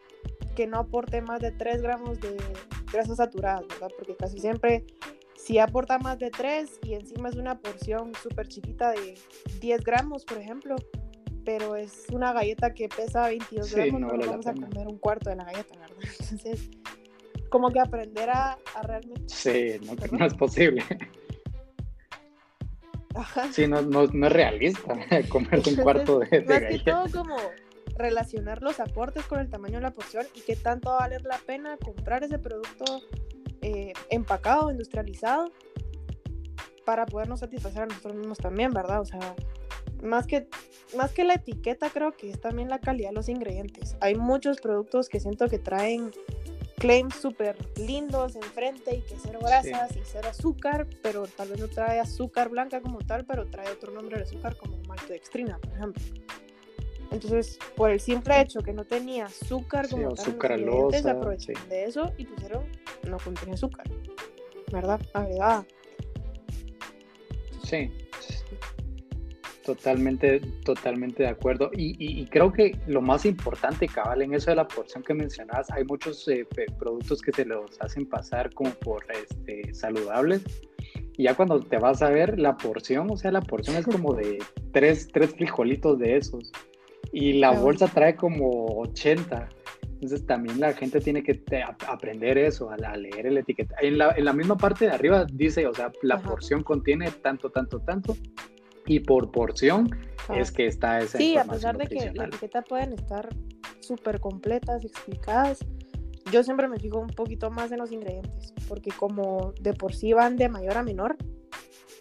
que 0.55 0.67
no 0.67 0.79
aporte 0.79 1.21
más 1.21 1.41
de 1.41 1.51
3 1.51 1.81
gramos 1.81 2.19
de 2.19 2.37
grasas 2.91 3.17
saturadas, 3.17 3.67
¿verdad? 3.67 3.89
Porque 3.97 4.15
casi 4.15 4.39
siempre, 4.39 4.85
si 5.35 5.59
aporta 5.59 5.99
más 5.99 6.17
de 6.19 6.31
3 6.31 6.79
y 6.83 6.93
encima 6.93 7.29
es 7.29 7.35
una 7.35 7.59
porción 7.59 8.13
súper 8.21 8.47
chiquita 8.47 8.91
de 8.91 9.15
10 9.59 9.83
gramos, 9.83 10.25
por 10.25 10.37
ejemplo, 10.37 10.75
pero 11.43 11.75
es 11.75 12.05
una 12.11 12.33
galleta 12.33 12.73
que 12.73 12.89
pesa 12.89 13.27
22 13.27 13.73
gramos, 13.73 14.01
no, 14.01 14.07
vamos 14.07 14.47
a 14.47 14.53
comer 14.53 14.87
un 14.87 14.97
cuarto 14.97 15.29
de 15.29 15.35
la 15.35 15.43
galleta, 15.45 15.77
¿verdad? 15.77 15.97
Entonces, 16.19 16.69
como 17.49 17.71
que 17.71 17.79
aprender 17.79 18.29
a, 18.29 18.57
realmente... 18.83 19.23
Sí, 19.27 19.75
no, 19.85 19.95
no 20.17 20.25
es 20.25 20.33
posible. 20.33 20.83
Sí, 23.51 23.67
no, 23.67 23.81
no, 23.81 24.07
no, 24.07 24.27
es 24.27 24.33
realista 24.33 24.93
comer 25.29 25.61
un 25.65 25.75
cuarto 25.77 26.19
de, 26.19 26.41
de 26.41 26.45
Más 26.45 26.63
que 26.63 26.79
todo 26.79 27.05
como 27.13 27.37
relacionar 27.97 28.61
los 28.61 28.79
aportes 28.79 29.25
con 29.25 29.39
el 29.39 29.49
tamaño 29.49 29.75
de 29.75 29.83
la 29.83 29.91
porción 29.91 30.25
y 30.35 30.41
qué 30.41 30.55
tanto 30.55 30.89
va 30.89 30.97
a 30.97 30.99
valer 31.01 31.23
la 31.23 31.37
pena 31.37 31.77
comprar 31.77 32.23
ese 32.23 32.39
producto 32.39 33.01
eh, 33.61 33.93
empacado, 34.09 34.69
industrializado, 34.69 35.49
para 36.85 37.05
podernos 37.05 37.39
satisfacer 37.39 37.83
a 37.83 37.85
nosotros 37.87 38.15
mismos 38.15 38.37
también, 38.37 38.71
¿verdad? 38.71 39.01
O 39.01 39.05
sea, 39.05 39.35
más 40.03 40.27
que, 40.27 40.47
más 40.95 41.11
que 41.13 41.23
la 41.23 41.33
etiqueta, 41.33 41.89
creo 41.89 42.11
que 42.11 42.29
es 42.29 42.39
también 42.39 42.69
la 42.69 42.79
calidad 42.79 43.09
de 43.09 43.15
los 43.15 43.29
ingredientes. 43.29 43.95
Hay 44.01 44.15
muchos 44.15 44.61
productos 44.61 45.09
que 45.09 45.19
siento 45.19 45.47
que 45.47 45.57
traen 45.57 46.11
claims 46.77 47.15
súper 47.15 47.57
lindos 47.77 48.35
enfrente 48.35 48.95
y 48.95 49.01
que 49.01 49.15
cero 49.21 49.39
grasas 49.41 49.95
y 49.95 50.01
cero 50.03 50.29
azúcar, 50.29 50.87
pero 51.01 51.25
tal 51.27 51.49
vez 51.49 51.59
no 51.59 51.67
trae 51.67 51.99
azúcar 51.99 52.49
blanca 52.49 52.81
como 52.81 52.99
tal, 52.99 53.25
pero 53.25 53.47
trae 53.47 53.71
otro 53.71 53.91
nombre 53.91 54.17
de 54.17 54.23
azúcar 54.23 54.55
como 54.57 54.77
maltodextrina, 54.87 55.57
por 55.59 55.73
ejemplo. 55.73 56.03
Entonces, 57.11 57.59
por 57.75 57.91
el 57.91 57.99
simple 57.99 58.41
hecho 58.41 58.61
que 58.61 58.73
no 58.73 58.83
tenía 58.83 59.25
azúcar 59.25 59.87
como 59.89 60.13
tal, 60.15 60.27
azúcar 60.27 60.51
aprovecharon 60.53 61.69
de 61.69 61.85
eso 61.85 62.11
y 62.17 62.25
pusieron 62.25 62.65
no 63.07 63.17
contiene 63.17 63.53
azúcar, 63.53 63.89
¿verdad? 64.71 64.99
Agregada. 65.13 65.65
Sí, 67.63 67.91
Totalmente, 69.65 70.41
totalmente 70.63 71.23
de 71.23 71.29
acuerdo. 71.29 71.71
Y, 71.75 72.23
creo 72.27 72.53
que 72.53 72.77
lo 72.85 73.01
más 73.01 73.25
importante, 73.25 73.87
cabal, 73.87 74.21
en 74.21 74.35
eso 74.35 74.51
de 74.51 74.57
la 74.57 74.67
porción 74.67 75.03
que 75.03 75.15
mencionabas, 75.15 75.71
hay 75.71 75.83
muchos 75.85 76.27
eh, 76.27 76.47
productos 76.77 77.19
que 77.19 77.31
se 77.31 77.45
los 77.45 77.81
hacen 77.81 78.05
pasar 78.05 78.53
como 78.53 78.69
por 78.69 79.03
este, 79.11 79.73
saludables. 79.73 80.43
Y 81.17 81.23
ya 81.23 81.33
cuando 81.33 81.59
te 81.61 81.79
vas 81.79 82.03
a 82.03 82.11
ver 82.11 82.37
la 82.37 82.55
porción, 82.57 83.09
o 83.09 83.17
sea, 83.17 83.31
la 83.31 83.41
porción 83.41 83.75
es 83.77 83.85
como 83.85 84.13
de 84.13 84.37
tres, 84.71 85.07
tres 85.11 85.33
frijolitos 85.33 85.97
de 85.97 86.17
esos. 86.17 86.51
y 87.11 87.33
la 87.33 87.51
bolsa 87.51 87.87
trae 87.87 88.15
como 88.15 88.67
80. 88.81 89.49
Entonces 89.93 90.27
también 90.27 90.59
la 90.59 90.73
gente 90.73 90.99
tiene 90.99 91.23
que 91.23 91.41
aprender 91.87 92.37
eso, 92.37 92.69
a, 92.69 92.97
leer 92.97 93.25
el 93.25 93.39
etiqueta. 93.39 93.75
En 93.81 93.97
la, 93.97 94.11
en 94.15 94.25
la, 94.25 94.33
misma 94.33 94.57
parte 94.57 94.85
de 94.85 94.91
arriba 94.91 95.25
dice, 95.33 95.65
o 95.65 95.73
sea, 95.73 95.91
la 96.03 96.21
porción 96.21 96.61
contiene 96.61 97.09
tanto, 97.09 97.49
tanto, 97.49 97.79
tanto. 97.79 98.15
Y 98.85 98.99
por 98.99 99.31
porción 99.31 99.89
es 100.33 100.51
que 100.51 100.67
está 100.67 100.99
esa 100.99 101.17
Sí, 101.17 101.37
a 101.37 101.45
pesar 101.45 101.77
de 101.77 101.87
que 101.87 102.11
la 102.13 102.25
etiqueta 102.25 102.61
pueden 102.61 102.93
estar 102.93 103.29
súper 103.79 104.19
completas, 104.19 104.83
explicadas, 104.83 105.59
yo 106.31 106.43
siempre 106.43 106.67
me 106.67 106.79
fijo 106.79 106.99
un 106.99 107.09
poquito 107.09 107.51
más 107.51 107.71
en 107.71 107.79
los 107.79 107.91
ingredientes, 107.91 108.53
porque 108.67 108.91
como 108.91 109.53
de 109.59 109.73
por 109.73 109.93
sí 109.93 110.13
van 110.13 110.37
de 110.37 110.49
mayor 110.49 110.77
a 110.77 110.83
menor, 110.83 111.17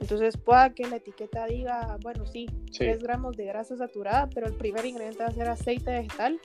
entonces 0.00 0.36
pueda 0.36 0.74
que 0.74 0.86
la 0.86 0.96
etiqueta 0.96 1.46
diga, 1.46 1.98
bueno, 2.02 2.26
sí, 2.26 2.46
3 2.76 3.02
gramos 3.02 3.36
de 3.36 3.44
grasa 3.46 3.76
saturada, 3.76 4.28
pero 4.34 4.46
el 4.46 4.54
primer 4.54 4.84
ingrediente 4.84 5.22
va 5.22 5.28
a 5.28 5.32
ser 5.32 5.48
aceite 5.48 5.90
vegetal, 5.90 6.40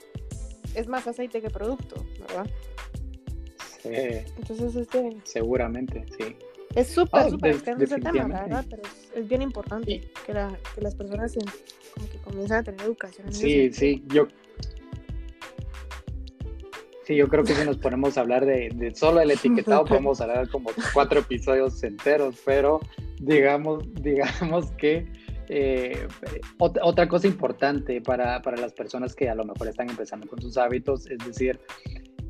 es 0.74 0.88
más 0.88 1.06
aceite 1.06 1.40
que 1.40 1.50
producto, 1.50 2.04
¿verdad? 2.20 2.46
Sí. 3.82 4.32
Entonces, 4.36 4.76
este... 4.76 5.16
Seguramente, 5.24 6.04
sí. 6.18 6.36
Es 6.74 6.88
súper, 6.88 7.26
oh, 7.26 7.30
súper 7.30 7.50
extenso 7.52 7.84
ese 7.84 7.98
tema, 7.98 8.28
la 8.28 8.42
verdad, 8.42 8.64
pero 8.70 8.82
es, 9.14 9.28
bien 9.28 9.42
importante 9.42 10.00
que, 10.24 10.32
la, 10.32 10.56
que, 10.74 10.80
las 10.80 10.94
personas 10.94 11.34
como 11.94 12.08
que 12.08 12.18
comiencen 12.18 12.56
a 12.58 12.62
tener 12.62 12.82
educación. 12.82 13.32
sí, 13.32 13.72
sí, 13.72 14.04
yo 14.08 14.28
Sí, 17.04 17.16
yo 17.16 17.28
creo 17.28 17.42
que 17.42 17.54
si 17.54 17.64
nos 17.64 17.78
ponemos 17.78 18.16
a 18.16 18.20
hablar 18.20 18.46
de, 18.46 18.92
solo 18.94 19.20
el 19.20 19.30
etiquetado, 19.32 19.84
podemos 19.84 20.20
hablar 20.20 20.48
como 20.48 20.70
cuatro 20.94 21.18
episodios 21.18 21.82
enteros, 21.82 22.40
pero 22.44 22.78
digamos, 23.18 23.82
digamos 23.94 24.70
que 24.72 25.08
eh, 25.48 26.06
otra, 26.58 27.08
cosa 27.08 27.26
importante 27.26 28.00
para, 28.00 28.40
para, 28.42 28.56
las 28.58 28.72
personas 28.72 29.16
que 29.16 29.28
a 29.28 29.34
lo 29.34 29.44
mejor 29.44 29.66
están 29.66 29.90
empezando 29.90 30.28
con 30.28 30.40
sus 30.40 30.56
hábitos, 30.56 31.10
es 31.10 31.18
decir, 31.26 31.58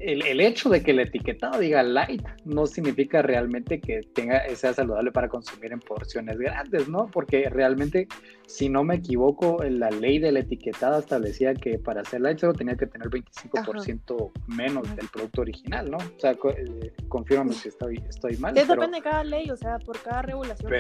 el, 0.01 0.41
hecho 0.41 0.69
de 0.71 0.83
que 0.83 0.93
el 0.93 1.01
etiquetado 1.01 1.59
diga 1.59 1.83
light 1.83 2.27
no 2.45 2.67
significa 2.67 3.23
realmente 3.23 3.81
que 3.81 4.01
tenga, 4.15 4.43
sea 4.55 4.73
saludable 4.73 5.13
para 5.13 5.29
consumir 5.29 5.73
en 5.73 5.81
porciones 5.81 6.39
grandes, 6.39 6.89
¿no? 6.89 7.09
Porque 7.13 7.49
realmente, 7.51 8.09
si 8.47 8.69
no 8.69 8.83
me 8.83 8.97
equivoco, 8.97 9.63
la 9.63 9.91
ley 9.91 10.19
del 10.19 10.39
etiquetado 10.39 10.99
establecía 10.99 11.55
que 11.55 11.79
para 11.79 12.01
hacer 12.01 12.21
light 12.23 12.39
solo 12.39 12.55
tenía 12.55 12.77
que 12.77 12.87
tener 12.87 13.09
25% 13.09 14.33
menos 14.49 14.97
del 14.97 15.09
producto 15.09 15.43
original, 15.43 15.91
¿no? 15.91 15.99
O 15.99 16.21
sea, 16.21 16.33
eh, 16.33 16.93
confírmame 17.09 17.53
si 17.53 17.69
estoy, 17.69 18.03
estoy 18.09 18.37
mal. 18.39 18.57
Eso 18.57 18.75
depende 18.75 18.99
de 18.99 19.03
cada 19.03 19.25
ley, 19.25 19.51
o 19.51 19.57
sea, 19.57 19.79
por 19.79 20.01
cada 20.01 20.23
regulación. 20.23 20.71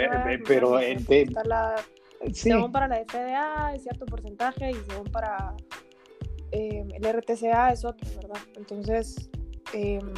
Pero, 0.46 0.78
según 2.32 2.72
para 2.72 2.88
la 2.88 2.96
FDA 3.04 3.74
es 3.74 3.82
cierto 3.82 4.06
porcentaje 4.06 4.70
y 4.70 4.74
según 4.90 5.10
para 5.10 5.54
Em, 6.52 6.88
el 6.92 7.04
RTCA 7.04 7.72
es 7.72 7.84
otro, 7.84 8.08
¿verdad? 8.16 8.40
Entonces... 8.56 9.30
Em, 9.72 10.12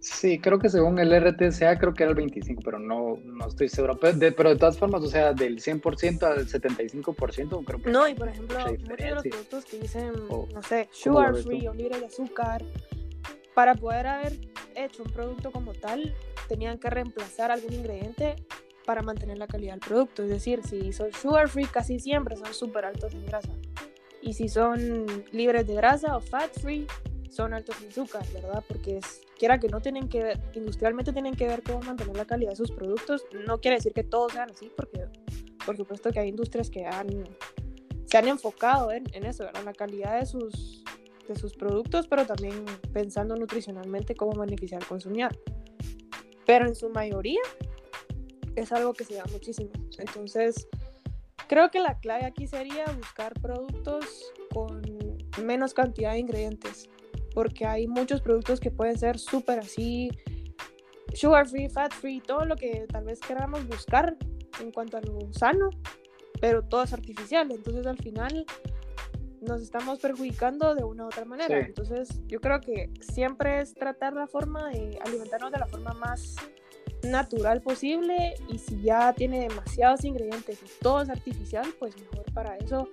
sí, 0.00 0.38
creo 0.38 0.58
que 0.58 0.68
según 0.68 0.98
el 0.98 1.12
RTCA 1.12 1.78
creo 1.78 1.92
que 1.92 2.04
era 2.04 2.10
el 2.10 2.16
25, 2.16 2.62
pero 2.64 2.78
no, 2.78 3.18
no 3.24 3.48
estoy 3.48 3.68
seguro. 3.68 3.98
Pero 4.00 4.16
de, 4.16 4.32
pero 4.32 4.50
de 4.50 4.56
todas 4.56 4.78
formas, 4.78 5.02
o 5.02 5.08
sea, 5.08 5.32
del 5.32 5.60
100% 5.60 6.22
al 6.22 6.46
75% 6.46 7.64
creo 7.64 7.82
que... 7.82 7.90
No, 7.90 8.08
y 8.08 8.14
por 8.14 8.28
ejemplo, 8.28 8.58
muchos 8.58 8.96
de 8.96 9.10
los 9.10 9.22
productos 9.22 9.64
que 9.64 9.78
dicen, 9.78 10.12
no 10.28 10.62
sé, 10.62 10.88
sugar 10.92 11.34
free 11.36 11.66
o 11.66 11.74
libre 11.74 12.00
de 12.00 12.06
azúcar, 12.06 12.64
para 13.54 13.74
poder 13.74 14.06
haber 14.06 14.32
hecho 14.74 15.02
un 15.02 15.12
producto 15.12 15.50
como 15.52 15.72
tal, 15.74 16.14
tenían 16.48 16.78
que 16.78 16.88
reemplazar 16.88 17.50
algún 17.50 17.72
ingrediente 17.72 18.36
para 18.84 19.02
mantener 19.02 19.38
la 19.38 19.46
calidad 19.46 19.72
del 19.72 19.80
producto. 19.80 20.22
Es 20.22 20.30
decir, 20.30 20.62
si 20.64 20.92
son 20.92 21.12
sugar 21.12 21.48
free, 21.48 21.66
casi 21.66 21.98
siempre 21.98 22.36
son 22.36 22.52
súper 22.54 22.84
altos 22.84 23.12
en 23.12 23.26
grasa. 23.26 23.50
Y 24.22 24.34
si 24.34 24.48
son 24.48 25.06
libres 25.32 25.66
de 25.66 25.74
grasa 25.74 26.16
o 26.16 26.20
fat 26.20 26.56
free, 26.60 26.86
son 27.28 27.54
altos 27.54 27.76
en 27.82 27.88
azúcar, 27.88 28.24
¿verdad? 28.32 28.62
Porque 28.68 28.98
es, 28.98 29.22
quiera 29.38 29.58
que 29.58 29.68
no 29.68 29.80
tienen 29.80 30.08
que 30.08 30.22
ver, 30.22 30.40
industrialmente 30.54 31.12
tienen 31.12 31.34
que 31.34 31.48
ver 31.48 31.62
cómo 31.62 31.80
mantener 31.80 32.16
la 32.16 32.24
calidad 32.24 32.50
de 32.50 32.56
sus 32.56 32.70
productos. 32.70 33.24
No 33.46 33.60
quiere 33.60 33.78
decir 33.78 33.92
que 33.92 34.04
todos 34.04 34.32
sean 34.32 34.50
así, 34.50 34.70
porque 34.76 35.06
por 35.66 35.76
supuesto 35.76 36.10
que 36.10 36.20
hay 36.20 36.28
industrias 36.28 36.70
que 36.70 36.86
han, 36.86 37.08
se 38.04 38.18
han 38.18 38.28
enfocado 38.28 38.92
en, 38.92 39.04
en 39.12 39.24
eso, 39.24 39.44
¿verdad? 39.44 39.64
La 39.64 39.72
calidad 39.72 40.20
de 40.20 40.26
sus, 40.26 40.84
de 41.26 41.34
sus 41.36 41.54
productos, 41.54 42.06
pero 42.06 42.26
también 42.26 42.64
pensando 42.92 43.34
nutricionalmente 43.34 44.14
cómo 44.14 44.38
beneficiar 44.38 44.82
al 44.82 44.88
consumidor. 44.88 45.36
Pero 46.46 46.66
en 46.66 46.74
su 46.74 46.90
mayoría 46.90 47.40
es 48.56 48.72
algo 48.72 48.92
que 48.92 49.04
se 49.04 49.14
da 49.14 49.24
muchísimo. 49.32 49.70
Entonces, 49.98 50.68
Creo 51.52 51.70
que 51.70 51.80
la 51.80 51.98
clave 51.98 52.24
aquí 52.24 52.46
sería 52.46 52.86
buscar 52.96 53.34
productos 53.34 54.32
con 54.54 54.80
menos 55.44 55.74
cantidad 55.74 56.12
de 56.12 56.20
ingredientes, 56.20 56.88
porque 57.34 57.66
hay 57.66 57.86
muchos 57.86 58.22
productos 58.22 58.58
que 58.58 58.70
pueden 58.70 58.96
ser 58.96 59.18
súper 59.18 59.58
así, 59.58 60.10
sugar 61.12 61.46
free, 61.46 61.68
fat 61.68 61.92
free, 61.92 62.22
todo 62.22 62.46
lo 62.46 62.56
que 62.56 62.86
tal 62.90 63.04
vez 63.04 63.20
queramos 63.20 63.66
buscar 63.66 64.16
en 64.62 64.72
cuanto 64.72 64.96
a 64.96 65.02
lo 65.02 65.30
sano, 65.34 65.68
pero 66.40 66.62
todo 66.62 66.84
es 66.84 66.94
artificial, 66.94 67.50
entonces 67.50 67.86
al 67.86 67.98
final 67.98 68.46
nos 69.42 69.60
estamos 69.60 69.98
perjudicando 69.98 70.74
de 70.74 70.84
una 70.84 71.04
u 71.04 71.08
otra 71.08 71.26
manera. 71.26 71.60
Entonces 71.60 72.22
yo 72.28 72.40
creo 72.40 72.62
que 72.62 72.90
siempre 73.02 73.60
es 73.60 73.74
tratar 73.74 74.14
la 74.14 74.26
forma 74.26 74.70
de 74.70 74.98
alimentarnos 75.04 75.52
de 75.52 75.58
la 75.58 75.66
forma 75.66 75.92
más 75.92 76.34
natural 77.02 77.60
posible 77.62 78.34
y 78.48 78.58
si 78.58 78.80
ya 78.82 79.12
tiene 79.12 79.40
demasiados 79.48 80.04
ingredientes 80.04 80.60
y 80.62 80.82
todo 80.82 81.02
es 81.02 81.10
artificial, 81.10 81.66
pues 81.78 81.94
mejor 81.96 82.24
para 82.32 82.56
eso. 82.56 82.88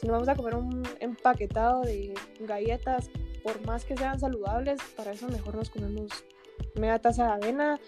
Si 0.00 0.06
no 0.06 0.14
vamos 0.14 0.28
a 0.28 0.34
comer 0.34 0.56
un 0.56 0.82
empaquetado 1.00 1.82
de 1.82 2.14
galletas, 2.40 3.10
por 3.42 3.64
más 3.66 3.84
que 3.84 3.96
sean 3.96 4.18
saludables, 4.18 4.80
para 4.96 5.12
eso 5.12 5.28
mejor 5.28 5.54
nos 5.56 5.70
comemos 5.70 6.24
media 6.74 6.98
taza 6.98 7.24
de 7.26 7.32
avena 7.32 7.80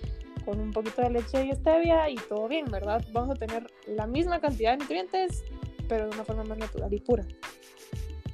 con 0.44 0.60
un 0.60 0.72
poquito 0.72 1.02
de 1.02 1.10
leche 1.10 1.46
y 1.46 1.52
stevia 1.52 2.08
y 2.10 2.16
todo 2.16 2.48
bien, 2.48 2.66
¿verdad? 2.66 3.04
Vamos 3.12 3.36
a 3.36 3.38
tener 3.38 3.66
la 3.86 4.06
misma 4.06 4.40
cantidad 4.40 4.72
de 4.72 4.78
nutrientes, 4.78 5.44
pero 5.88 6.04
de 6.08 6.14
una 6.14 6.24
forma 6.24 6.44
más 6.44 6.58
natural 6.58 6.92
y 6.92 7.00
pura. 7.00 7.24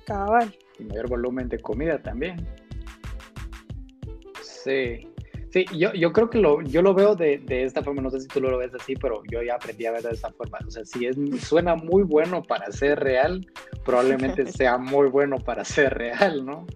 Cabal. 0.05 0.55
Y 0.79 0.85
mayor 0.85 1.09
volumen 1.09 1.49
de 1.49 1.59
comida 1.59 2.03
también. 2.03 2.47
Sí, 4.43 5.09
Sí, 5.51 5.67
yo, 5.77 5.93
yo 5.95 6.13
creo 6.13 6.31
que 6.31 6.39
lo, 6.39 6.63
yo 6.63 6.81
lo 6.81 6.95
veo 6.95 7.17
de, 7.17 7.39
de, 7.39 7.65
esta 7.65 7.83
forma, 7.83 8.01
no 8.01 8.11
sé 8.11 8.21
si 8.21 8.29
tú 8.29 8.41
lo 8.41 8.57
ves 8.57 8.73
así, 8.73 8.95
pero 8.95 9.23
yo 9.29 9.43
ya 9.43 9.57
aprendí 9.57 9.85
a 9.85 9.91
ver 9.91 10.03
de 10.03 10.13
esta 10.13 10.31
forma. 10.31 10.59
O 10.67 10.71
sea, 10.71 10.85
si 10.85 11.07
es, 11.07 11.17
suena 11.43 11.75
muy 11.75 12.05
bueno 12.05 12.43
para 12.43 12.71
ser 12.71 13.01
real, 13.01 13.45
probablemente 13.85 14.47
sea 14.53 14.79
muy 14.79 15.09
bueno 15.09 15.39
para 15.39 15.65
ser 15.65 15.95
real, 15.95 16.47
¿no? 16.47 16.67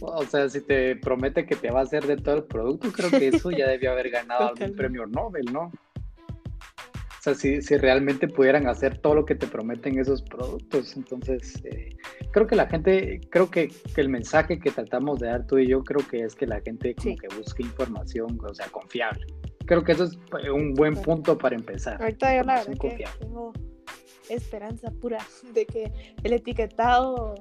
O 0.00 0.24
sea, 0.24 0.48
si 0.50 0.60
te 0.60 0.96
promete 0.96 1.46
que 1.46 1.56
te 1.56 1.70
va 1.70 1.80
a 1.80 1.84
hacer 1.84 2.06
de 2.06 2.16
todo 2.16 2.36
el 2.36 2.44
producto, 2.44 2.92
creo 2.92 3.10
que 3.10 3.28
eso 3.28 3.50
ya 3.50 3.66
debió 3.66 3.92
haber 3.92 4.10
ganado 4.10 4.48
algún 4.48 4.76
premio 4.76 5.06
Nobel, 5.06 5.46
¿no? 5.52 5.72
O 7.20 7.22
sea, 7.22 7.34
si, 7.34 7.60
si, 7.60 7.76
realmente 7.76 8.28
pudieran 8.28 8.66
hacer 8.66 8.96
todo 8.96 9.14
lo 9.14 9.26
que 9.26 9.34
te 9.34 9.46
prometen 9.46 9.98
esos 9.98 10.22
productos. 10.22 10.96
Entonces, 10.96 11.62
eh, 11.64 11.94
creo 12.32 12.46
que 12.46 12.56
la 12.56 12.66
gente, 12.66 13.20
creo 13.28 13.50
que, 13.50 13.68
que, 13.68 14.00
el 14.00 14.08
mensaje 14.08 14.58
que 14.58 14.70
tratamos 14.70 15.20
de 15.20 15.26
dar 15.26 15.46
tú 15.46 15.58
y 15.58 15.68
yo, 15.68 15.84
creo 15.84 16.00
que 16.08 16.22
es 16.24 16.34
que 16.34 16.46
la 16.46 16.62
gente 16.62 16.94
como 16.94 17.16
que 17.16 17.28
busque 17.36 17.62
información, 17.62 18.38
o 18.42 18.54
sea, 18.54 18.68
confiable. 18.68 19.26
Creo 19.66 19.84
que 19.84 19.92
eso 19.92 20.04
es 20.04 20.18
un 20.50 20.72
buen 20.72 20.94
punto 20.94 21.36
para 21.36 21.54
empezar. 21.54 22.00
Ahorita 22.00 22.34
yo 22.34 22.42
la 22.42 22.64
verdad 22.64 23.12
tengo 23.18 23.52
esperanza 24.30 24.90
pura 24.90 25.18
de 25.52 25.66
que 25.66 25.92
el 26.24 26.32
etiquetado 26.32 27.34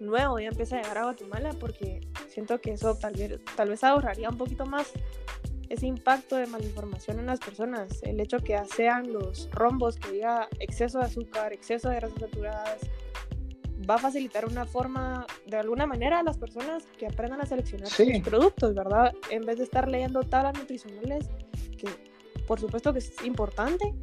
nuevo 0.00 0.40
ya 0.40 0.48
empiece 0.48 0.74
a 0.74 0.82
llegar 0.82 0.98
a 0.98 1.04
Guatemala 1.04 1.50
porque 1.60 2.00
siento 2.28 2.60
que 2.60 2.72
eso 2.72 2.96
tal 2.96 3.14
vez, 3.14 3.38
tal 3.56 3.68
vez 3.68 3.84
ahorraría 3.84 4.30
un 4.30 4.38
poquito 4.38 4.66
más 4.66 4.90
ese 5.70 5.86
impacto 5.86 6.36
de 6.36 6.46
malinformación 6.46 7.20
en 7.20 7.26
las 7.26 7.38
personas, 7.38 8.02
el 8.02 8.20
hecho 8.20 8.38
que 8.38 8.60
sean 8.76 9.12
los 9.12 9.48
rombos 9.52 9.96
que 9.96 10.10
diga 10.10 10.48
exceso 10.58 10.98
de 10.98 11.04
azúcar, 11.06 11.52
exceso 11.52 11.88
de 11.88 11.96
grasas 11.96 12.18
saturadas, 12.18 12.80
va 13.88 13.94
a 13.94 13.98
facilitar 13.98 14.44
una 14.46 14.66
forma, 14.66 15.26
de 15.46 15.56
alguna 15.56 15.86
manera, 15.86 16.18
a 16.18 16.22
las 16.24 16.38
personas 16.38 16.84
que 16.98 17.06
aprendan 17.06 17.40
a 17.40 17.46
seleccionar 17.46 17.88
sus 17.88 18.20
productos, 18.22 18.74
¿verdad? 18.74 19.14
En 19.30 19.46
vez 19.46 19.58
de 19.58 19.64
estar 19.64 19.88
leyendo 19.88 20.22
tablas 20.24 20.58
nutricionales, 20.58 21.30
que 21.78 21.88
por 22.46 22.58
supuesto 22.58 22.92
que 22.92 22.98
es 22.98 23.24
importante, 23.24 23.94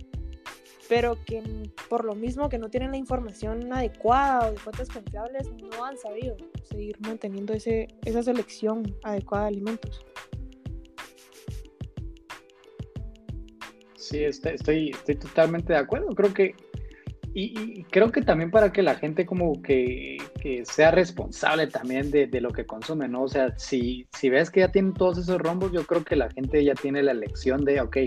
pero 0.87 1.17
que 1.25 1.43
por 1.89 2.05
lo 2.05 2.15
mismo 2.15 2.47
que 2.47 2.57
no 2.57 2.69
tienen 2.69 2.91
la 2.91 2.97
información 2.97 3.73
adecuada 3.73 4.47
o 4.47 4.51
de 4.51 4.57
fuentes 4.57 4.87
confiables, 4.87 5.51
no 5.51 5.83
han 5.83 5.97
sabido 5.97 6.37
seguir 6.63 6.97
manteniendo 7.01 7.53
ese, 7.53 7.89
esa 8.05 8.23
selección 8.23 8.95
adecuada 9.03 9.43
de 9.43 9.49
alimentos. 9.49 10.05
Sí, 14.09 14.23
estoy, 14.23 14.91
estoy, 14.91 15.15
totalmente 15.15 15.73
de 15.73 15.79
acuerdo. 15.79 16.07
Creo 16.15 16.33
que, 16.33 16.55
y, 17.33 17.83
creo 17.85 18.09
que 18.09 18.21
también 18.21 18.51
para 18.51 18.71
que 18.71 18.81
la 18.81 18.95
gente 18.95 19.25
como 19.25 19.61
que, 19.61 20.17
sea 20.63 20.91
responsable 20.91 21.67
también 21.67 22.09
de, 22.09 22.29
lo 22.39 22.51
que 22.51 22.65
consume, 22.65 23.09
¿no? 23.09 23.23
O 23.23 23.27
sea, 23.27 23.57
si, 23.57 24.07
si 24.17 24.29
ves 24.29 24.49
que 24.49 24.61
ya 24.61 24.71
tienen 24.71 24.93
todos 24.93 25.17
esos 25.17 25.39
rombos, 25.39 25.73
yo 25.73 25.85
creo 25.85 26.05
que 26.05 26.15
la 26.15 26.29
gente 26.29 26.63
ya 26.63 26.73
tiene 26.73 27.03
la 27.03 27.13
lección 27.13 27.65
de, 27.65 27.81
ok, 27.81 27.97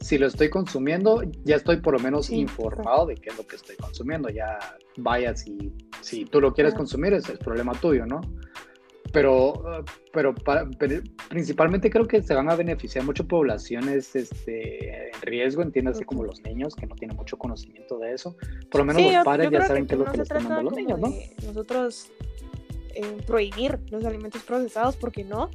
si 0.00 0.18
lo 0.18 0.28
estoy 0.28 0.50
consumiendo, 0.50 1.22
ya 1.44 1.56
estoy 1.56 1.78
por 1.78 1.94
lo 1.94 1.98
menos 1.98 2.30
informado 2.30 3.06
de 3.06 3.16
qué 3.16 3.30
es 3.30 3.36
lo 3.36 3.46
que 3.46 3.56
estoy 3.56 3.76
consumiendo. 3.76 4.28
Ya 4.28 4.58
vaya, 4.98 5.34
si, 5.34 5.72
si 6.00 6.24
tú 6.26 6.40
lo 6.40 6.52
quieres 6.54 6.74
consumir, 6.74 7.12
ese 7.12 7.32
es 7.32 7.38
problema 7.38 7.72
tuyo, 7.72 8.06
¿no? 8.06 8.20
Pero, 9.14 9.84
pero, 10.12 10.34
principalmente 11.28 11.88
creo 11.88 12.08
que 12.08 12.20
se 12.20 12.34
van 12.34 12.50
a 12.50 12.56
beneficiar 12.56 13.04
mucho 13.04 13.26
poblaciones 13.26 14.16
este, 14.16 15.06
en 15.06 15.22
riesgo, 15.22 15.62
entiéndase 15.62 16.04
como 16.04 16.24
los 16.24 16.42
niños, 16.42 16.74
que 16.74 16.84
no 16.84 16.96
tienen 16.96 17.16
mucho 17.16 17.38
conocimiento 17.38 17.96
de 18.00 18.12
eso. 18.12 18.36
Por 18.72 18.80
lo 18.80 18.86
menos 18.86 19.02
los 19.02 19.24
padres 19.24 19.52
ya 19.52 19.66
saben 19.68 19.86
qué 19.86 19.94
es 19.94 20.00
lo 20.00 20.06
que 20.06 20.18
les 20.18 20.28
están 20.28 20.48
dando 20.48 20.62
los 20.64 20.74
niños, 20.74 20.98
¿no? 20.98 21.12
Nosotros 21.46 22.10
eh, 22.96 23.18
prohibir 23.24 23.78
los 23.92 24.04
alimentos 24.04 24.42
procesados, 24.42 24.96
porque 24.96 25.22
no, 25.22 25.48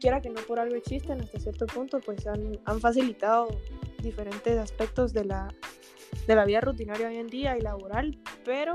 quiera 0.00 0.22
que 0.22 0.30
no 0.30 0.40
por 0.40 0.58
algo 0.58 0.76
existen 0.76 1.20
hasta 1.20 1.38
cierto 1.38 1.66
punto, 1.66 2.00
pues 2.00 2.26
han, 2.26 2.58
han 2.64 2.80
facilitado 2.80 3.48
diferentes 4.02 4.56
aspectos 4.56 5.12
de 5.12 5.26
la, 5.26 5.52
de 6.26 6.34
la 6.34 6.46
vida 6.46 6.62
rutinaria 6.62 7.08
hoy 7.08 7.16
en 7.16 7.26
día 7.26 7.58
y 7.58 7.60
laboral, 7.60 8.18
pero 8.46 8.72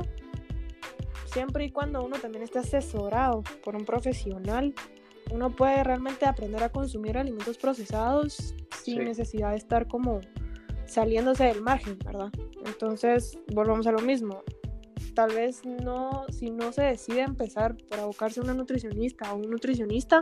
siempre 1.31 1.65
y 1.65 1.71
cuando 1.71 2.03
uno 2.03 2.17
también 2.17 2.43
esté 2.43 2.59
asesorado 2.59 3.43
por 3.63 3.75
un 3.75 3.85
profesional, 3.85 4.73
uno 5.31 5.55
puede 5.55 5.83
realmente 5.83 6.25
aprender 6.25 6.63
a 6.63 6.69
consumir 6.69 7.17
alimentos 7.17 7.57
procesados 7.57 8.53
sin 8.83 9.03
necesidad 9.05 9.51
de 9.51 9.57
estar 9.57 9.87
como 9.87 10.21
saliéndose 10.85 11.45
del 11.45 11.61
margen, 11.61 11.97
¿verdad? 12.03 12.31
Entonces, 12.65 13.37
volvamos 13.53 13.87
a 13.87 13.91
lo 13.91 13.99
mismo. 13.99 14.43
Tal 15.15 15.33
vez 15.33 15.65
no, 15.65 16.25
si 16.29 16.49
no 16.49 16.71
se 16.71 16.83
decide 16.83 17.21
empezar 17.21 17.75
por 17.89 17.99
abocarse 17.99 18.39
a 18.39 18.43
una 18.43 18.53
nutricionista 18.53 19.31
o 19.33 19.37
un 19.37 19.49
nutricionista, 19.49 20.21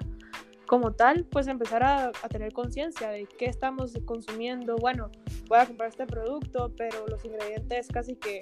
como 0.69 0.93
tal, 0.93 1.25
pues 1.25 1.47
empezar 1.47 1.83
a, 1.83 2.11
tener 2.29 2.53
conciencia 2.53 3.09
de 3.09 3.25
qué 3.25 3.45
estamos 3.45 3.97
consumiendo. 4.05 4.75
Bueno, 4.75 5.09
voy 5.47 5.57
a 5.57 5.65
comprar 5.65 5.89
este 5.89 6.05
producto, 6.05 6.71
pero 6.77 7.07
los 7.07 7.25
ingredientes 7.25 7.87
casi 7.87 8.15
que 8.15 8.41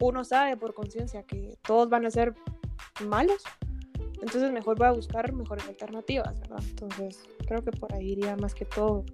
uno 0.00 0.24
sabe 0.24 0.56
por 0.56 0.74
conciencia 0.74 1.22
que 1.22 1.58
todos 1.62 1.88
van 1.88 2.06
a 2.06 2.10
ser 2.10 2.34
malos. 3.06 3.42
Entonces 4.20 4.50
mejor 4.52 4.78
voy 4.78 4.88
a 4.88 4.92
buscar 4.92 5.32
mejores 5.32 5.66
alternativas, 5.68 6.40
¿verdad? 6.40 6.62
Entonces 6.68 7.22
creo 7.46 7.62
que 7.62 7.70
por 7.70 7.92
ahí 7.94 8.12
iría 8.12 8.36
más 8.36 8.54
que 8.54 8.64
todo. 8.64 9.04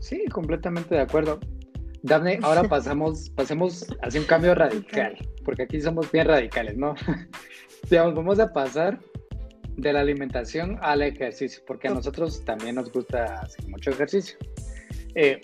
Sí, 0.00 0.24
completamente 0.26 0.94
de 0.94 1.00
acuerdo. 1.00 1.40
Dame, 2.02 2.38
ahora 2.42 2.62
pasamos, 2.68 3.30
pasemos 3.30 3.86
hacia 4.02 4.20
un 4.20 4.26
cambio 4.26 4.54
radical, 4.54 5.16
porque 5.44 5.62
aquí 5.62 5.80
somos 5.80 6.10
bien 6.12 6.26
radicales, 6.26 6.76
¿no? 6.76 6.94
digamos, 7.90 8.14
vamos 8.14 8.38
a 8.38 8.52
pasar 8.52 9.00
de 9.76 9.92
la 9.92 10.00
alimentación 10.00 10.78
al 10.80 11.02
ejercicio, 11.02 11.62
porque 11.66 11.88
a 11.88 11.94
nosotros 11.94 12.44
también 12.44 12.76
nos 12.76 12.90
gusta 12.92 13.40
hacer 13.40 13.68
mucho 13.68 13.90
ejercicio. 13.90 14.38
Eh, 15.14 15.40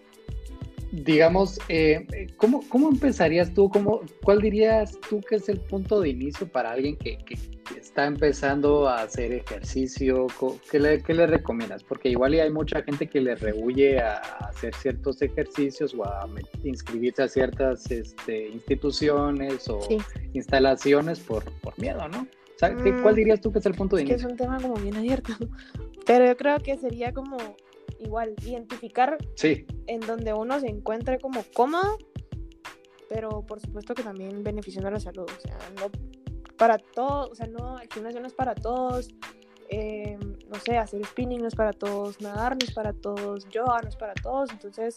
digamos, 0.93 1.59
eh, 1.69 2.07
¿cómo, 2.37 2.63
¿cómo, 2.69 2.91
empezarías 2.91 3.53
tú? 3.55 3.71
Cómo, 3.71 4.03
¿Cuál 4.23 4.43
dirías 4.43 4.99
tú 5.09 5.21
que 5.21 5.37
es 5.37 5.49
el 5.49 5.59
punto 5.59 6.01
de 6.01 6.11
inicio 6.11 6.47
para 6.47 6.73
alguien 6.73 6.97
que, 6.97 7.19
que, 7.25 7.37
está 7.81 8.07
empezando 8.07 8.87
a 8.87 9.03
hacer 9.03 9.33
ejercicio? 9.33 10.27
¿Qué 10.71 10.79
le, 10.79 11.03
qué 11.03 11.15
le 11.15 11.27
recomiendas? 11.27 11.83
Porque 11.83 12.11
igual 12.11 12.35
hay 12.35 12.51
mucha 12.51 12.83
gente 12.83 13.07
que 13.07 13.23
le 13.23 13.35
rehuye 13.35 14.01
a, 14.01 14.17
hacer 14.19 14.75
ciertos 14.75 15.23
ejercicios 15.23 15.95
o 15.95 16.05
a 16.05 16.29
inscribirse 16.63 17.23
a 17.23 17.29
ciertas 17.29 17.91
este, 17.91 18.49
instituciones 18.49 19.69
o 19.71 19.81
instalaciones 20.35 21.21
por, 21.21 21.45
por 21.61 21.79
miedo, 21.79 22.07
¿no? 22.09 22.27
¿Cuál 22.61 22.77
mm, 22.77 23.17
dirías 23.17 23.41
tú 23.41 23.51
que 23.51 23.59
es 23.59 23.67
el 23.67 23.75
punto 23.75 23.97
de 23.97 24.03
inicio? 24.03 24.19
Que 24.19 24.25
es 24.25 24.31
un 24.31 24.37
tema 24.37 24.61
como 24.61 24.75
bien 24.75 24.95
abierto, 24.95 25.33
pero 26.07 26.27
yo 26.27 26.37
creo 26.37 26.59
que 26.59 26.77
sería 26.77 27.13
como 27.13 27.37
igual 28.03 28.35
identificar 28.43 29.19
en 29.87 30.01
donde 30.01 30.33
uno 30.33 30.61
se 30.61 30.69
encuentre 30.69 31.19
como 31.19 31.45
cómodo, 31.55 31.99
pero 33.09 33.45
por 33.47 33.61
supuesto 33.61 33.95
que 33.95 34.03
también 34.03 34.43
beneficiando 34.43 34.89
a 34.89 34.93
la 34.93 35.01
salud, 35.01 35.27
o 35.27 35.41
sea, 35.41 35.59
no 35.77 35.91
para 36.57 36.79
todos, 36.79 37.31
o 37.31 37.35
sea, 37.35 37.47
no, 37.47 37.79
el 37.81 37.89
gimnasio 37.93 38.21
no 38.21 38.27
es 38.27 38.35
para 38.35 38.55
todos, 38.55 39.09
eh, 39.69 40.19
no 40.21 40.61
sé, 40.61 40.77
hacer 40.77 41.05
spinning 41.05 41.41
no 41.41 41.49
es 41.49 41.55
para 41.55 41.73
todos, 41.73 42.21
nadar 42.21 42.53
no 42.53 42.67
es 42.67 42.73
para 42.73 42.93
todos, 42.93 43.49
yoga 43.49 43.81
no 43.83 43.89
es 43.89 43.97
para 43.97 44.15
todos, 44.15 44.51
entonces 44.51 44.97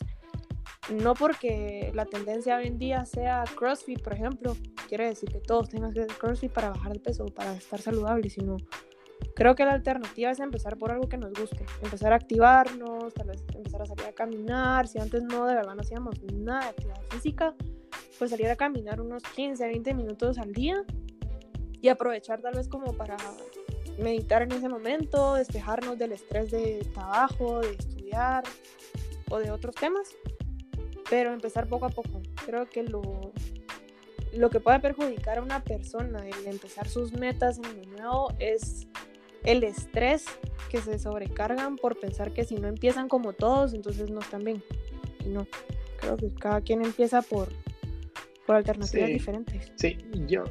no 0.89 1.13
porque 1.13 1.91
la 1.95 2.05
tendencia 2.05 2.57
hoy 2.57 2.67
en 2.67 2.77
día 2.77 3.05
sea 3.05 3.43
CrossFit, 3.55 4.01
por 4.03 4.13
ejemplo, 4.13 4.55
quiere 4.87 5.07
decir 5.07 5.29
que 5.29 5.39
todos 5.39 5.69
tengan 5.69 5.93
que 5.93 6.01
hacer 6.01 6.17
CrossFit 6.17 6.51
para 6.51 6.69
bajar 6.69 6.93
de 6.93 6.99
peso 6.99 7.25
para 7.25 7.53
estar 7.55 7.81
saludable, 7.81 8.29
sino 8.29 8.57
creo 9.35 9.55
que 9.55 9.65
la 9.65 9.73
alternativa 9.73 10.31
es 10.31 10.39
empezar 10.39 10.77
por 10.77 10.91
algo 10.91 11.07
que 11.07 11.17
nos 11.17 11.33
guste, 11.33 11.65
empezar 11.81 12.13
a 12.13 12.15
activarnos, 12.15 13.13
tal 13.13 13.27
vez 13.27 13.43
empezar 13.53 13.81
a 13.81 13.85
salir 13.85 14.05
a 14.05 14.13
caminar, 14.13 14.87
si 14.87 14.99
antes 14.99 15.23
no 15.23 15.45
de 15.45 15.55
verdad 15.55 15.75
no 15.75 15.81
hacíamos 15.81 16.21
nada 16.33 16.61
de 16.61 16.69
actividad 16.69 17.01
física, 17.09 17.55
pues 18.17 18.31
salir 18.31 18.49
a 18.49 18.55
caminar 18.55 19.01
unos 19.01 19.23
15, 19.23 19.65
20 19.65 19.93
minutos 19.93 20.37
al 20.37 20.53
día 20.53 20.83
y 21.81 21.89
aprovechar 21.89 22.41
tal 22.41 22.55
vez 22.55 22.67
como 22.67 22.93
para 22.93 23.17
meditar 23.99 24.41
en 24.41 24.51
ese 24.51 24.69
momento, 24.69 25.35
despejarnos 25.35 25.97
del 25.97 26.11
estrés 26.11 26.51
de 26.51 26.87
trabajo, 26.93 27.61
de 27.61 27.71
estudiar 27.71 28.43
o 29.29 29.39
de 29.39 29.51
otros 29.51 29.75
temas 29.75 30.15
pero 31.09 31.33
empezar 31.33 31.67
poco 31.67 31.85
a 31.85 31.89
poco. 31.89 32.21
Creo 32.45 32.69
que 32.69 32.83
lo, 32.83 33.31
lo 34.33 34.49
que 34.49 34.59
puede 34.59 34.79
perjudicar 34.79 35.37
a 35.37 35.41
una 35.41 35.63
persona 35.63 36.25
en 36.27 36.51
empezar 36.51 36.87
sus 36.87 37.13
metas 37.13 37.59
en 37.59 37.79
el 37.79 37.91
nuevo 37.91 38.33
es 38.39 38.87
el 39.45 39.63
estrés 39.63 40.25
que 40.69 40.79
se 40.79 40.99
sobrecargan 40.99 41.77
por 41.77 41.99
pensar 41.99 42.33
que 42.33 42.43
si 42.43 42.55
no 42.55 42.67
empiezan 42.67 43.07
como 43.07 43.33
todos, 43.33 43.73
entonces 43.73 44.09
no 44.09 44.19
están 44.19 44.43
bien. 44.43 44.63
Y 45.23 45.29
no, 45.29 45.47
creo 45.99 46.17
que 46.17 46.33
cada 46.33 46.61
quien 46.61 46.83
empieza 46.83 47.21
por, 47.21 47.49
por 48.45 48.55
alternativas 48.55 49.09
diferentes. 49.09 49.71
Sí, 49.75 49.97
yo, 50.27 50.43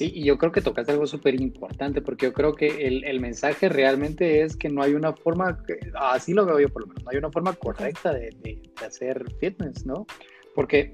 Sí, 0.00 0.10
y 0.14 0.24
yo 0.24 0.38
creo 0.38 0.50
que 0.50 0.62
tocas 0.62 0.88
algo 0.88 1.06
súper 1.06 1.38
importante, 1.38 2.00
porque 2.00 2.26
yo 2.26 2.32
creo 2.32 2.54
que 2.54 2.86
el, 2.86 3.04
el, 3.04 3.20
mensaje 3.20 3.68
realmente 3.68 4.42
es 4.42 4.56
que 4.56 4.70
no 4.70 4.82
hay 4.82 4.94
una 4.94 5.12
forma, 5.12 5.62
así 5.94 6.32
lo 6.32 6.46
veo 6.46 6.58
yo 6.60 6.68
por 6.70 6.82
lo 6.82 6.88
menos, 6.88 7.04
no 7.04 7.10
hay 7.10 7.18
una 7.18 7.30
forma 7.30 7.52
correcta 7.52 8.14
de, 8.14 8.30
de, 8.40 8.62
hacer 8.86 9.24
fitness, 9.40 9.84
¿no? 9.84 10.06
Porque, 10.54 10.92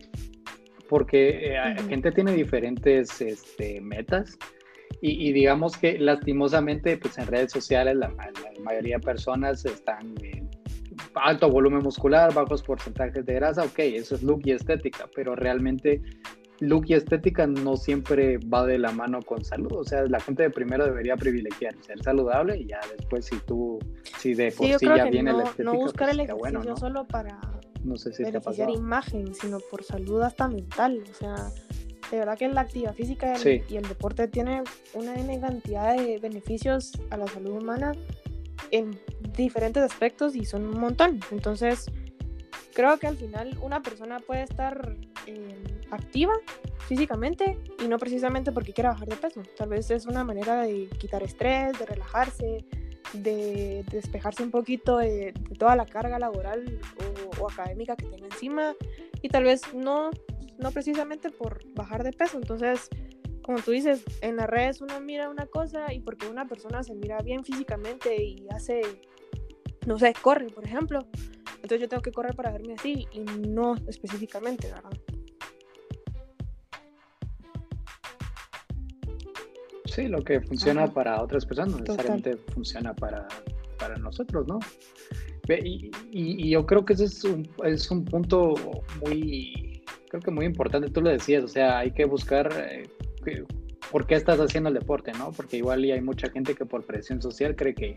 porque 0.89 1.51
eh, 1.51 1.53
la 1.53 1.83
gente 1.85 2.11
tiene 2.11 2.33
diferentes 2.33 3.21
este, 3.21 3.81
metas 3.81 4.39
y, 5.07 5.29
y, 5.29 5.33
digamos 5.33 5.77
que 5.77 5.99
lastimosamente 5.99 6.97
pues 6.97 7.17
en 7.19 7.27
redes 7.27 7.53
sociales 7.53 7.97
la, 7.97 8.09
la 8.09 8.61
mayoría 8.63 8.97
de 8.97 9.03
personas 9.03 9.65
están 9.65 10.15
en 10.23 10.49
alto 11.15 11.51
volumen 11.51 11.83
muscular, 11.83 12.33
bajos 12.35 12.63
porcentajes 12.63 13.25
de 13.25 13.35
grasa, 13.35 13.65
ok, 13.65 13.79
eso 13.79 14.15
es 14.15 14.23
look 14.23 14.41
y 14.45 14.53
estética, 14.53 15.09
pero 15.15 15.37
realmente 15.37 16.03
look 16.61 16.85
y 16.89 16.95
estética 16.95 17.47
no 17.47 17.77
siempre 17.77 18.39
va 18.39 18.67
de 18.67 18.79
la 18.79 18.93
mano 18.93 19.21
con 19.23 19.45
salud. 19.45 19.73
O 19.73 19.85
sea, 19.85 20.03
la 20.07 20.21
gente 20.21 20.45
de 20.45 20.51
primero 20.51 20.85
debería 20.85 21.17
privilegiar 21.17 21.75
ser 21.83 22.03
saludable 22.03 22.59
y 22.59 22.69
ya 22.69 22.81
después 22.97 23.27
si 23.27 23.39
tú, 23.41 23.79
si 24.19 24.35
de 24.35 24.53
por 24.53 24.67
sí, 24.67 24.87
ya 24.87 25.05
viene 25.05 25.33
no, 25.33 25.39
la 25.39 25.45
estética. 25.45 25.73
No 25.73 25.79
buscar 25.79 26.09
el 26.11 26.21
ejercicio 26.21 26.39
bueno, 26.39 26.63
¿no? 26.65 26.77
solo 26.77 27.07
para 27.07 27.39
no 27.85 27.97
sé 27.97 28.13
si 28.13 28.25
beneficiar 28.25 28.71
imagen, 28.71 29.35
sino 29.35 29.59
por 29.71 29.85
salud 29.85 30.23
hasta 30.23 30.49
mental. 30.49 31.03
O 31.11 31.15
sea, 31.15 31.37
de 32.11 32.19
verdad 32.19 32.39
que 32.39 32.49
la 32.49 32.63
actividad 32.63 32.95
física 32.95 33.35
y 33.37 33.49
el, 33.49 33.65
y 33.69 33.77
el 33.77 33.89
deporte 33.89 34.29
tiene 34.29 34.63
una 34.95 35.15
cantidad 35.41 35.97
de 35.97 36.19
beneficios 36.19 36.93
a 37.11 37.17
la 37.17 37.27
salud 37.27 37.59
humana 37.63 37.93
en 38.71 38.99
diferentes 39.37 39.83
aspectos 39.83 40.35
y 40.35 40.45
son 40.45 40.65
un 40.67 40.81
montón. 40.81 41.21
Entonces, 41.31 41.91
creo 42.75 42.99
que 42.99 43.07
al 43.07 43.17
final 43.17 43.57
una 43.61 43.83
persona 43.83 44.21
puede 44.21 44.43
estar 44.43 44.97
eh, 45.27 45.57
activa 45.91 46.33
físicamente 46.87 47.59
y 47.83 47.89
no 47.89 47.99
precisamente 47.99 48.53
porque 48.53 48.73
quiera 48.73 48.91
bajar 48.91 49.09
de 49.09 49.17
peso. 49.17 49.43
Tal 49.57 49.71
vez 49.71 49.91
es 49.91 50.07
una 50.07 50.25
manera 50.25 50.63
de 50.63 50.89
quitar 50.99 51.23
estrés, 51.23 51.79
de 51.79 51.87
relajarse, 51.87 52.65
de, 53.13 53.85
despejarse 53.91 54.43
un 54.43 54.51
poquito 54.51 54.99
de, 54.99 55.33
toda 55.59 55.77
la 55.77 55.87
carga 55.87 56.19
laboral 56.19 56.81
o, 57.41 57.49
académica 57.49 57.97
que 57.97 58.07
tenga 58.07 58.27
encima 58.27 58.75
y 59.23 59.29
tal 59.29 59.45
vez 59.45 59.63
no, 59.75 60.11
no 60.59 60.71
precisamente 60.71 61.31
por 61.31 61.63
bajar 61.75 62.05
de 62.05 62.13
peso. 62.13 62.39
Entonces, 62.39 62.89
como 63.43 63.59
tú 63.59 63.71
dices, 63.71 64.03
en 64.23 64.37
las 64.37 64.49
redes 64.49 64.81
uno 64.81 65.01
mira 65.01 65.31
una 65.31 65.47
cosa 65.47 65.93
y 65.93 66.01
porque 66.01 66.27
una 66.27 66.47
persona 66.47 66.83
se 66.83 66.95
mira 66.95 67.19
bien 67.21 67.45
físicamente 67.45 68.21
y 68.21 68.47
hace, 68.51 68.83
no 69.87 69.99
sé, 69.99 70.13
corre, 70.21 70.47
por 70.47 70.65
ejemplo, 70.65 71.07
entonces 71.57 71.81
yo 71.81 71.89
tengo 71.89 72.03
que 72.03 72.13
correr 72.13 72.35
para 72.35 72.51
verme 72.51 72.75
así 72.75 73.07
y 73.13 73.21
no 73.21 73.77
específicamente, 73.87 74.69
¿verdad? 74.69 74.91
Sí, 79.87 80.09
lo 80.09 80.23
que 80.23 80.41
funciona 80.41 80.87
para 80.89 81.23
otras 81.23 81.47
personas 81.47 81.73
no 81.73 81.79
necesariamente 81.81 82.37
funciona 82.53 82.95
para, 82.95 83.27
para 83.79 83.97
nosotros, 83.97 84.47
¿no? 84.47 84.59
Y, 85.49 85.91
y, 86.11 86.51
yo 86.51 86.67
creo 86.67 86.85
que 86.85 86.95
ese 86.95 87.05
es 87.05 87.23
un, 87.23 87.49
es 87.65 87.89
un 87.91 88.05
punto 88.05 88.55
muy, 89.01 89.66
creo 90.09 90.23
que 90.23 90.31
muy 90.31 90.47
importante, 90.47 90.91
tú 90.91 91.01
lo 91.01 91.11
decías, 91.11 91.45
o 91.45 91.49
sea, 91.49 91.79
hay 91.79 91.91
que 91.93 92.05
buscar 92.05 92.51
eh, 92.71 92.89
por 93.91 94.07
qué 94.07 94.15
estás 94.15 94.39
haciendo 94.41 94.69
el 94.69 94.75
deporte, 94.75 95.13
¿no? 95.13 95.33
Porque 95.33 95.57
igual 95.57 95.85
y 95.85 95.93
hay 95.93 96.01
mucha 96.01 96.31
gente 96.31 96.55
que 96.55 96.65
por 96.65 96.85
presión 96.85 97.21
social 97.21 97.57
cree 97.57 97.75
que 97.75 97.95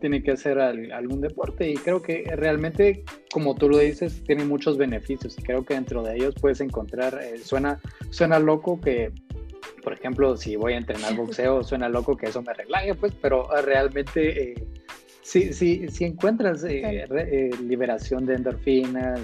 tiene 0.00 0.22
que 0.22 0.32
hacer 0.32 0.58
algún 0.58 1.20
deporte 1.20 1.70
y 1.70 1.74
creo 1.74 2.02
que 2.02 2.24
realmente, 2.34 3.04
como 3.32 3.54
tú 3.54 3.68
lo 3.68 3.78
dices, 3.78 4.24
tiene 4.24 4.44
muchos 4.44 4.76
beneficios 4.76 5.38
y 5.38 5.42
creo 5.42 5.64
que 5.64 5.74
dentro 5.74 6.02
de 6.02 6.16
ellos 6.16 6.34
puedes 6.40 6.60
encontrar, 6.60 7.20
eh, 7.22 7.38
suena, 7.38 7.80
suena 8.10 8.40
loco 8.40 8.80
que, 8.80 9.12
por 9.84 9.92
ejemplo, 9.92 10.36
si 10.36 10.56
voy 10.56 10.72
a 10.72 10.78
entrenar 10.78 11.14
boxeo, 11.16 11.62
suena 11.62 11.88
loco 11.88 12.16
que 12.16 12.26
eso 12.26 12.42
me 12.42 12.52
relaje, 12.52 12.94
pues, 12.94 13.12
pero 13.20 13.48
realmente... 13.62 14.52
Eh, 14.52 14.54
si, 15.22 15.52
sí 15.52 16.04
encuentras 16.04 16.64
eh, 16.64 17.06
eh, 17.08 17.50
liberación 17.62 18.26
de 18.26 18.34
endorfinas, 18.34 19.20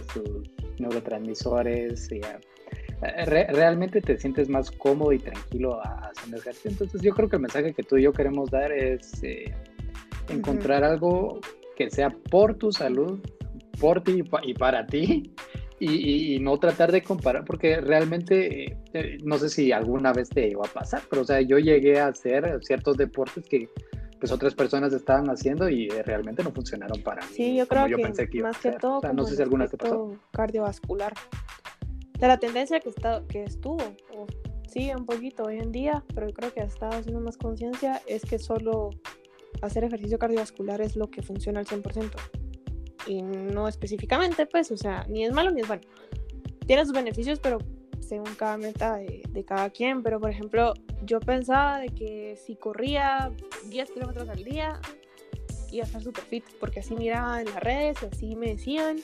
neurotransmisores, 0.81 2.11
y, 2.13 2.17
eh, 2.17 3.27
realmente 3.51 4.01
te 4.01 4.19
sientes 4.19 4.49
más 4.49 4.71
cómodo 4.71 5.13
y 5.13 5.19
tranquilo 5.19 5.81
haciendo 5.83 6.39
ejercicio. 6.39 6.71
Entonces 6.71 7.01
yo 7.03 7.15
creo 7.15 7.29
que 7.29 7.37
el 7.37 7.43
mensaje 7.43 7.73
que 7.73 7.83
tú 7.83 7.97
y 7.97 8.03
yo 8.03 8.13
queremos 8.13 8.51
dar 8.51 8.73
es 8.73 9.23
encontrar 10.29 10.85
algo 10.85 11.41
que 11.77 11.91
sea 11.91 12.11
por 12.11 12.55
tu 12.57 12.73
salud, 12.73 13.21
por 13.81 14.03
ti 14.03 14.25
y, 14.43 14.55
para 14.55 14.87
ti, 14.87 15.33
y, 15.79 16.39
no 16.41 16.59
tratar 16.59 16.91
de 16.91 17.03
comparar, 17.03 17.45
porque 17.45 17.81
realmente, 17.81 18.77
no 19.23 19.39
sé 19.39 19.49
si 19.49 19.71
alguna 19.71 20.13
vez 20.13 20.29
te 20.29 20.49
iba 20.49 20.67
a 20.67 20.73
pasar, 20.73 21.03
pero 21.09 21.23
o 21.23 21.25
sea, 21.25 21.41
yo 21.41 21.59
llegué 21.59 22.01
a 22.01 22.09
hacer 22.09 22.59
ciertos 22.63 22.97
deportes 22.97 23.45
que 23.49 23.69
pues 24.19 24.33
otras 24.33 24.55
personas 24.55 24.93
estaban 24.93 25.29
haciendo 25.31 25.69
y 25.69 25.89
eh, 25.89 26.03
realmente 26.03 26.43
no 26.43 26.51
funcionaron 26.53 27.03
para 27.03 27.25
mí. 27.27 27.33
Sí, 27.35 27.57
yo 27.57 27.67
creo 27.67 27.87
que, 27.87 28.43
más 28.43 28.59
que 28.59 28.73
todo 28.73 29.01
no 29.13 29.25
sé 29.25 29.37
si 29.37 29.43
alguna 29.43 29.67
te 29.67 29.77
pasó. 29.77 30.17
cardiovascular. 30.33 31.15
De 32.19 32.27
la 32.27 32.39
tendencia 32.39 32.81
que, 32.81 32.89
está, 32.89 33.23
que 33.29 33.45
estuvo, 33.45 33.77
o 34.17 34.27
sigue 34.69 34.95
un 34.97 35.07
poquito 35.07 35.45
hoy 35.45 35.59
en 35.59 35.71
día, 35.71 36.05
pero 36.15 36.27
yo 36.27 36.35
creo 36.35 36.53
que 36.53 36.61
ha 36.61 36.65
estado 36.65 36.99
haciendo 36.99 37.21
más 37.21 37.37
conciencia, 37.37 38.03
es 38.07 38.23
que 38.23 38.39
solo 38.41 38.91
hacer 39.63 39.85
ejercicio 39.85 40.19
cardiovascular 40.19 40.81
es 40.81 40.97
lo 40.97 41.11
que 41.11 41.23
funciona 41.23 41.61
al 41.61 41.67
100%. 41.67 42.11
Y 43.07 43.23
no 43.23 43.69
específicamente, 43.69 44.47
pues, 44.47 44.71
o 44.73 44.77
sea, 44.77 45.07
ni 45.09 45.25
es 45.25 45.33
malo 45.33 45.51
ni 45.51 45.61
es 45.61 45.69
bueno. 45.69 45.83
Tiene 46.67 46.85
sus 46.85 46.93
beneficios, 46.93 47.39
pero 47.39 47.59
según 48.09 48.35
cada 48.37 48.57
meta 48.57 48.97
de, 48.97 49.45
cada 49.47 49.71
quien, 49.71 50.03
pero 50.03 50.19
por 50.19 50.31
ejemplo, 50.31 50.73
yo 51.05 51.21
pensaba 51.21 51.79
de 51.79 51.89
que 51.89 52.37
si 52.37 52.57
corría 52.57 53.31
10 53.67 53.91
kilómetros 53.91 54.29
al 54.29 54.43
día, 54.45 54.81
iba 55.71 55.85
a 55.85 55.87
estar 55.87 56.03
súper 56.03 56.25
fit, 56.25 56.45
porque 56.59 56.81
así 56.81 56.95
miraba 56.97 57.41
en 57.41 57.47
las 57.47 57.63
redes 57.63 58.03
así 58.03 58.35
me 58.35 58.49
decían, 58.55 58.97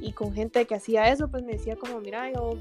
y 0.00 0.12
con 0.12 0.32
gente 0.32 0.64
que 0.66 0.76
hacía 0.76 1.10
eso, 1.10 1.28
pues 1.28 1.42
me 1.42 1.52
decía 1.52 1.76
como, 1.76 2.00
mira, 2.00 2.30
yo 2.32 2.56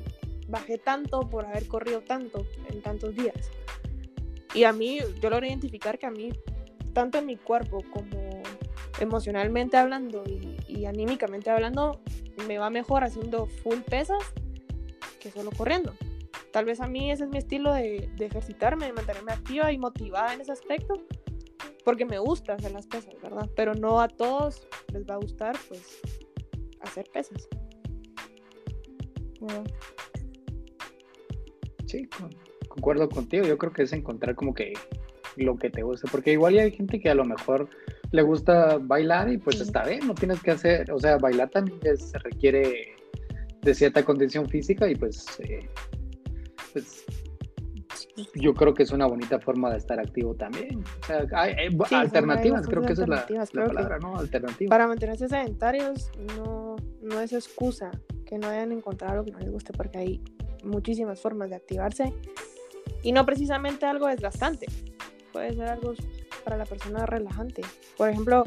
bajé 0.48 0.78
tanto 0.80 1.30
por 1.30 1.46
haber 1.46 1.68
corrido 1.68 2.02
tanto 2.02 2.46
en 2.70 2.82
tantos 2.82 3.16
días. 3.16 3.52
Y 4.56 4.66
a 4.66 4.74
mí, 4.74 5.00
yo 5.22 5.30
logré 5.30 5.50
identificar 5.50 6.00
que 6.00 6.08
a 6.08 6.12
mí, 6.12 6.32
tanto 6.94 7.20
en 7.20 7.28
mi 7.28 7.38
cuerpo 7.38 7.84
como 7.92 8.42
emocionalmente 9.00 9.78
hablando 9.78 10.24
y, 10.28 10.58
y 10.68 10.86
anímicamente 10.86 11.50
hablando, 11.50 12.00
me 12.48 12.58
va 12.58 12.70
mejor 12.70 13.04
haciendo 13.04 13.48
full 13.48 13.80
pesas 13.80 14.24
que 15.24 15.32
solo 15.32 15.52
corriendo. 15.52 15.94
Tal 16.52 16.66
vez 16.66 16.82
a 16.82 16.88
mí 16.88 17.10
ese 17.10 17.24
es 17.24 17.30
mi 17.30 17.38
estilo 17.38 17.74
de, 17.74 18.10
ejercitarme, 18.20 18.86
de 18.86 18.94
mantenerme 18.94 19.32
activa 19.32 19.72
y 19.72 19.78
motivada 19.78 20.34
en 20.34 20.42
ese 20.42 20.52
aspecto, 20.52 20.96
porque 21.84 22.06
me 22.06 22.20
gusta 22.20 22.54
hacer 22.54 22.72
las 22.72 22.86
pesas, 22.86 23.16
¿verdad? 23.22 23.50
Pero 23.56 23.74
no 23.74 24.02
a 24.02 24.08
todos 24.08 24.68
les 24.94 25.04
va 25.06 25.16
a 25.16 25.18
gustar, 25.18 25.58
pues, 25.68 26.02
hacer 26.82 27.06
pesas. 27.12 27.48
Sí, 31.88 32.08
concuerdo 32.68 33.10
contigo. 33.10 33.46
Yo 33.46 33.58
creo 33.58 33.74
que 33.74 33.84
es 33.84 33.94
encontrar 33.94 34.36
como 34.36 34.54
que 34.54 34.74
lo 35.36 35.58
que 35.58 35.70
te 35.70 35.82
gusta, 35.82 36.08
porque 36.12 36.34
igual 36.34 36.58
hay 36.60 36.72
gente 36.72 37.00
que 37.00 37.10
a 37.10 37.16
lo 37.16 37.26
mejor 37.26 37.68
le 38.12 38.22
gusta 38.22 38.78
bailar 38.78 39.32
y 39.32 39.38
pues 39.40 39.60
está 39.60 39.84
bien, 39.86 40.06
no 40.06 40.14
tienes 40.14 40.42
que 40.44 40.52
hacer, 40.52 40.92
o 40.92 41.00
sea, 41.00 41.18
bailar 41.18 41.50
también 41.50 41.98
se 41.98 42.20
requiere 42.20 42.96
de 43.64 43.74
cierta 43.74 44.04
condición 44.04 44.50
física 44.50 44.90
y 44.90 44.96
pues, 44.96 45.26
eh, 45.40 45.68
pues 46.74 47.06
yo 48.36 48.54
creo 48.54 48.74
que 48.74 48.84
es 48.84 48.92
una 48.92 49.08
bonita 49.08 49.40
forma 49.40 49.72
de 49.72 49.78
estar 49.78 50.00
activo 50.00 50.36
también. 50.36 50.84
O 51.02 51.06
sea, 51.06 51.26
hay, 51.34 51.76
alternativas, 51.92 52.68
creo 52.68 52.84
que 52.84 52.94
esa 52.94 53.04
es 53.04 53.10
la, 53.10 53.66
palabra, 53.66 54.00
¿no? 54.00 54.18
Alternativas. 54.18 54.70
Para 54.70 54.88
mantenerse 54.88 55.28
sedentarios 55.28 56.12
no, 56.38 56.76
no 57.02 57.22
es 57.22 57.34
excusa 57.34 57.92
que 58.26 58.38
no 58.38 58.48
hayan 58.48 58.72
encontrado 58.72 59.18
lo 59.18 59.26
que 59.26 59.32
no 59.32 59.40
les 59.40 59.52
guste 59.52 59.74
porque 59.74 59.98
hay 59.98 60.22
muchísimas 60.64 61.20
formas 61.20 61.50
de 61.50 61.56
activarse 61.56 62.14
y 63.02 63.12
no 63.12 63.26
precisamente 63.26 63.86
algo 63.86 64.08
desgastante. 64.08 64.68
Puede 65.32 65.54
ser 65.54 65.68
algo 65.68 65.94
para 66.44 66.58
la 66.58 66.66
persona 66.66 67.06
relajante. 67.06 67.64
Por 67.98 68.10
ejemplo, 68.10 68.44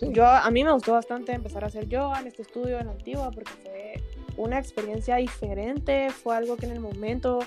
yo 0.00 0.26
a 0.26 0.50
mí 0.50 0.64
me 0.64 0.72
gustó 0.72 0.92
bastante 0.92 1.32
empezar 1.32 1.64
a 1.64 1.66
hacer 1.66 1.88
yoga 1.88 2.20
en 2.20 2.28
este 2.28 2.42
estudio 2.42 2.78
en 2.78 2.86
la 2.86 2.92
antigua 2.92 3.30
porque 3.30 3.52
fue 3.62 4.01
una 4.36 4.58
experiencia 4.58 5.16
diferente, 5.16 6.10
fue 6.10 6.36
algo 6.36 6.56
que 6.56 6.66
en 6.66 6.72
el 6.72 6.80
momento 6.80 7.40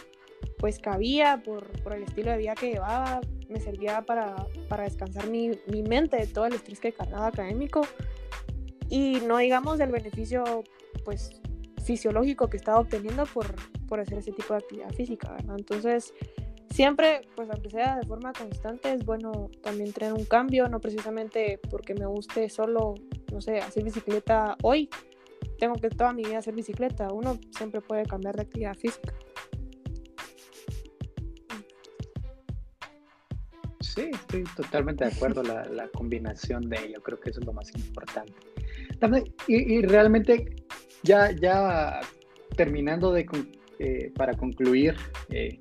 pues 0.59 0.79
cabía 0.79 1.41
por, 1.43 1.67
por 1.81 1.93
el 1.93 2.03
estilo 2.03 2.31
de 2.31 2.37
vida 2.37 2.55
que 2.55 2.71
llevaba, 2.71 3.21
me 3.49 3.59
servía 3.59 4.01
para, 4.01 4.47
para 4.67 4.83
descansar 4.83 5.27
mi, 5.27 5.51
mi, 5.67 5.83
mente 5.83 6.17
de 6.17 6.27
todo 6.27 6.45
el 6.45 6.53
estrés 6.53 6.79
que 6.79 6.91
cargaba 6.91 7.27
académico 7.27 7.81
y 8.89 9.19
no 9.27 9.37
digamos 9.37 9.77
del 9.77 9.91
beneficio 9.91 10.63
pues 11.03 11.41
fisiológico 11.83 12.49
que 12.49 12.57
estaba 12.57 12.79
obteniendo 12.79 13.25
por, 13.25 13.45
por 13.87 13.99
hacer 13.99 14.17
ese 14.17 14.31
tipo 14.31 14.53
de 14.53 14.59
actividad 14.59 14.89
física, 14.91 15.31
¿verdad? 15.31 15.55
Entonces, 15.57 16.13
siempre, 16.71 17.21
pues 17.35 17.49
aunque 17.51 17.69
sea 17.69 17.97
de 17.97 18.07
forma 18.07 18.33
constante, 18.33 18.91
es 18.91 19.05
bueno 19.05 19.49
también 19.61 19.93
tener 19.93 20.13
un 20.13 20.25
cambio, 20.25 20.67
no 20.67 20.79
precisamente 20.79 21.59
porque 21.69 21.93
me 21.93 22.07
guste 22.07 22.49
solo, 22.49 22.95
no 23.31 23.39
sé, 23.39 23.59
hacer 23.59 23.83
bicicleta 23.83 24.57
hoy, 24.63 24.89
tengo 25.57 25.75
que 25.75 25.89
toda 25.89 26.13
mi 26.13 26.23
vida 26.23 26.39
hacer 26.39 26.53
bicicleta. 26.53 27.07
Uno 27.11 27.39
siempre 27.55 27.81
puede 27.81 28.03
cambiar 28.05 28.35
de 28.35 28.43
actividad 28.43 28.75
física. 28.75 29.13
Sí, 33.79 34.09
estoy 34.11 34.43
totalmente 34.55 35.05
de 35.05 35.11
acuerdo. 35.11 35.41
la, 35.41 35.65
la, 35.65 35.87
combinación 35.89 36.69
de 36.69 36.77
ello, 36.85 37.01
creo 37.01 37.19
que 37.19 37.29
eso 37.29 37.39
es 37.39 37.45
lo 37.45 37.53
más 37.53 37.73
importante. 37.75 38.33
Y, 39.47 39.75
y 39.75 39.81
realmente, 39.83 40.55
ya, 41.03 41.31
ya 41.31 42.01
terminando 42.57 43.13
de, 43.13 43.25
eh, 43.79 44.11
para 44.15 44.33
concluir 44.33 44.95
eh, 45.29 45.59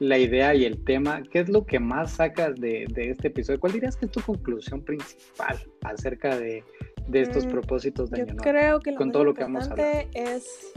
la 0.00 0.18
idea 0.18 0.54
y 0.54 0.64
el 0.64 0.84
tema, 0.84 1.22
¿qué 1.30 1.40
es 1.40 1.48
lo 1.48 1.64
que 1.64 1.78
más 1.78 2.16
sacas 2.16 2.56
de, 2.56 2.86
de 2.90 3.10
este 3.10 3.28
episodio? 3.28 3.60
¿Cuál 3.60 3.72
dirías 3.72 3.96
que 3.96 4.06
es 4.06 4.12
tu 4.12 4.20
conclusión 4.20 4.84
principal 4.84 5.58
acerca 5.82 6.36
de, 6.36 6.64
de 7.08 7.22
estos 7.22 7.46
mm, 7.46 7.50
propósitos 7.50 8.10
de 8.10 8.26
Yo 8.26 8.36
creo 8.36 8.80
que 8.80 8.92
lo 8.92 8.98
con 8.98 9.12
todo 9.12 9.24
lo 9.24 9.34
que 9.34 9.42
vamos 9.42 9.68
a 9.68 9.72
hablar. 9.72 10.06
es 10.14 10.72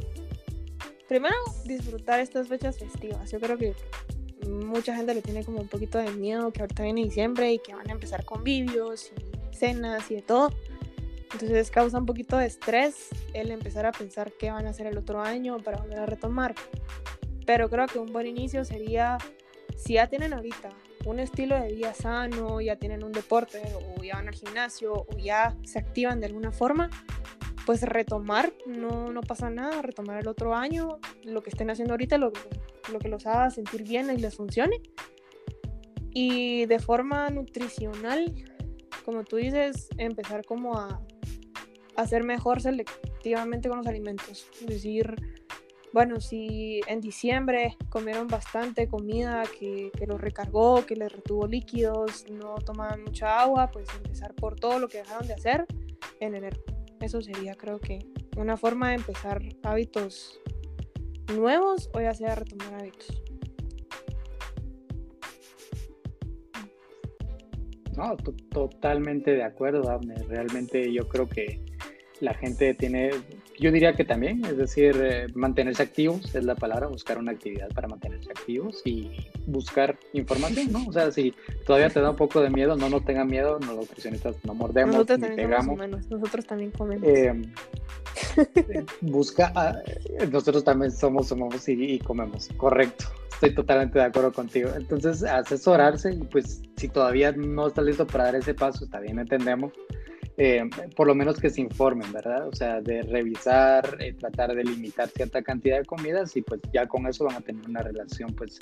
primero 1.07 1.35
disfrutar 1.65 2.19
estas 2.19 2.47
fechas 2.47 2.77
festivas. 2.77 3.31
Yo 3.31 3.39
creo 3.39 3.57
que 3.57 3.73
mucha 4.49 4.95
gente 4.95 5.13
le 5.13 5.21
tiene 5.21 5.43
como 5.43 5.59
un 5.59 5.67
poquito 5.67 5.97
de 5.97 6.11
miedo 6.11 6.51
que 6.51 6.61
ahorita 6.61 6.83
viene 6.83 7.03
diciembre 7.03 7.53
y 7.53 7.59
que 7.59 7.73
van 7.73 7.89
a 7.89 7.93
empezar 7.93 8.25
convivios 8.25 9.11
y 9.11 9.55
cenas 9.55 10.09
y 10.11 10.15
de 10.15 10.21
todo. 10.21 10.49
Entonces 11.33 11.69
causa 11.69 11.97
un 11.97 12.05
poquito 12.05 12.37
de 12.37 12.45
estrés 12.45 13.09
el 13.33 13.51
empezar 13.51 13.85
a 13.85 13.91
pensar 13.91 14.31
qué 14.39 14.51
van 14.51 14.67
a 14.67 14.69
hacer 14.69 14.87
el 14.87 14.97
otro 14.97 15.21
año 15.21 15.57
para 15.59 15.77
volver 15.81 15.99
a 15.99 16.05
retomar. 16.05 16.55
Pero 17.45 17.69
creo 17.69 17.87
que 17.87 17.99
un 17.99 18.11
buen 18.13 18.27
inicio 18.27 18.63
sería, 18.63 19.17
si 19.75 19.93
ya 19.93 20.07
tienen 20.07 20.33
ahorita 20.33 20.69
un 21.05 21.19
estilo 21.19 21.59
de 21.59 21.73
vida 21.73 21.93
sano, 21.93 22.61
ya 22.61 22.75
tienen 22.77 23.03
un 23.03 23.11
deporte 23.11 23.61
o 23.97 24.03
ya 24.03 24.15
van 24.15 24.27
al 24.27 24.35
gimnasio 24.35 24.93
o 24.93 25.17
ya 25.17 25.55
se 25.63 25.79
activan 25.79 26.19
de 26.19 26.27
alguna 26.27 26.51
forma, 26.51 26.89
pues 27.65 27.81
retomar, 27.81 28.53
no, 28.65 29.11
no 29.11 29.21
pasa 29.21 29.49
nada, 29.49 29.81
retomar 29.81 30.19
el 30.19 30.27
otro 30.27 30.55
año, 30.55 30.99
lo 31.23 31.41
que 31.41 31.49
estén 31.49 31.69
haciendo 31.69 31.93
ahorita, 31.93 32.17
lo, 32.17 32.31
lo 32.91 32.99
que 32.99 33.09
los 33.09 33.25
haga 33.25 33.49
sentir 33.49 33.83
bien 33.83 34.09
y 34.11 34.17
les 34.17 34.35
funcione. 34.35 34.81
Y 36.11 36.65
de 36.67 36.79
forma 36.79 37.29
nutricional, 37.29 38.33
como 39.03 39.23
tú 39.23 39.35
dices, 39.35 39.89
empezar 39.97 40.45
como 40.45 40.77
a, 40.77 41.01
ser 42.07 42.23
mejor 42.23 42.61
selectivamente 42.61 43.69
con 43.69 43.79
los 43.79 43.87
alimentos. 43.87 44.47
Es 44.61 44.67
decir, 44.67 45.15
bueno, 45.95 46.19
si 46.19 46.81
en 46.87 46.99
diciembre 46.99 47.77
comieron 47.87 48.27
bastante 48.27 48.89
comida 48.89 49.43
que, 49.57 49.91
que, 49.97 50.05
los 50.05 50.19
recargó, 50.19 50.85
que 50.85 50.93
les 50.97 51.09
retuvo 51.09 51.47
líquidos, 51.47 52.29
no 52.29 52.55
tomaban 52.55 53.01
mucha 53.01 53.39
agua, 53.39 53.71
pues 53.71 53.87
empezar 53.95 54.35
por 54.35 54.59
todo 54.59 54.77
lo 54.77 54.89
que 54.89 54.97
dejaron 54.97 55.25
de 55.25 55.35
hacer 55.35 55.65
en 56.19 56.35
enero. 56.35 56.61
Eso 56.99 57.21
sería 57.21 57.55
creo 57.55 57.79
que 57.79 57.99
una 58.35 58.57
forma 58.57 58.89
de 58.89 58.95
empezar 58.95 59.41
hábitos 59.63 60.37
nuevos 61.33 61.89
o 61.93 62.01
ya 62.01 62.13
sea 62.13 62.35
retomar 62.35 62.73
hábitos. 62.73 63.23
No, 67.95 68.17
totalmente 68.51 69.31
de 69.31 69.43
acuerdo, 69.43 69.97
Realmente 70.27 70.91
yo 70.91 71.07
creo 71.07 71.29
que 71.29 71.63
la 72.19 72.33
gente 72.33 72.73
tiene, 72.73 73.11
yo 73.59 73.71
diría 73.71 73.93
que 73.93 74.03
también, 74.03 74.43
es 74.45 74.57
decir, 74.57 74.95
eh, 75.01 75.27
mantenerse 75.33 75.83
activos 75.83 76.33
es 76.35 76.43
la 76.43 76.55
palabra, 76.55 76.87
buscar 76.87 77.17
una 77.17 77.31
actividad 77.31 77.69
para 77.69 77.87
mantenerse 77.87 78.29
activos 78.29 78.81
y 78.85 79.29
buscar 79.45 79.97
información, 80.13 80.71
¿no? 80.71 80.85
O 80.87 80.93
sea, 80.93 81.11
si 81.11 81.33
todavía 81.65 81.89
te 81.89 82.01
da 82.01 82.11
un 82.11 82.15
poco 82.15 82.41
de 82.41 82.49
miedo, 82.49 82.75
no, 82.75 82.89
no 82.89 83.01
tengan 83.01 83.27
miedo, 83.27 83.59
los 83.59 83.75
nutricionistas 83.75 84.35
no 84.43 84.53
mordemos 84.53 84.95
Nosotros 84.95 85.19
ni 85.19 85.35
pegamos. 85.35 85.75
humanos, 85.75 86.09
nosotros 86.09 86.45
también 86.45 86.71
comemos. 86.71 87.07
Eh, 87.07 87.41
busca, 89.01 89.51
ah, 89.55 89.75
nosotros 90.31 90.63
también 90.63 90.91
somos, 90.91 91.27
somos 91.27 91.67
y, 91.67 91.73
y 91.73 91.99
comemos, 91.99 92.49
correcto. 92.57 93.05
Estoy 93.33 93.53
totalmente 93.53 93.99
de 93.99 94.05
acuerdo 94.05 94.31
contigo. 94.31 94.69
Entonces, 94.75 95.23
asesorarse 95.23 96.13
y 96.13 96.19
pues 96.23 96.61
si 96.77 96.87
todavía 96.87 97.33
no 97.33 97.67
estás 97.67 97.83
listo 97.83 98.07
para 98.07 98.25
dar 98.25 98.35
ese 98.35 98.53
paso, 98.53 98.85
está 98.85 98.99
bien, 98.99 99.19
entendemos. 99.19 99.73
Eh, 100.37 100.69
por 100.95 101.07
lo 101.07 101.15
menos 101.15 101.39
que 101.39 101.49
se 101.49 101.61
informen, 101.61 102.11
¿verdad? 102.11 102.47
O 102.47 102.53
sea, 102.53 102.81
de 102.81 103.03
revisar, 103.03 103.97
eh, 104.01 104.13
tratar 104.13 104.53
de 104.53 104.65
limitar 104.65 105.07
cierta 105.07 105.41
cantidad 105.41 105.77
de 105.77 105.85
comidas 105.85 106.35
y 106.35 106.41
pues 106.41 106.59
ya 106.73 106.87
con 106.87 107.07
eso 107.07 107.23
van 107.23 107.37
a 107.37 107.41
tener 107.41 107.65
una 107.69 107.81
relación 107.81 108.33
pues 108.35 108.59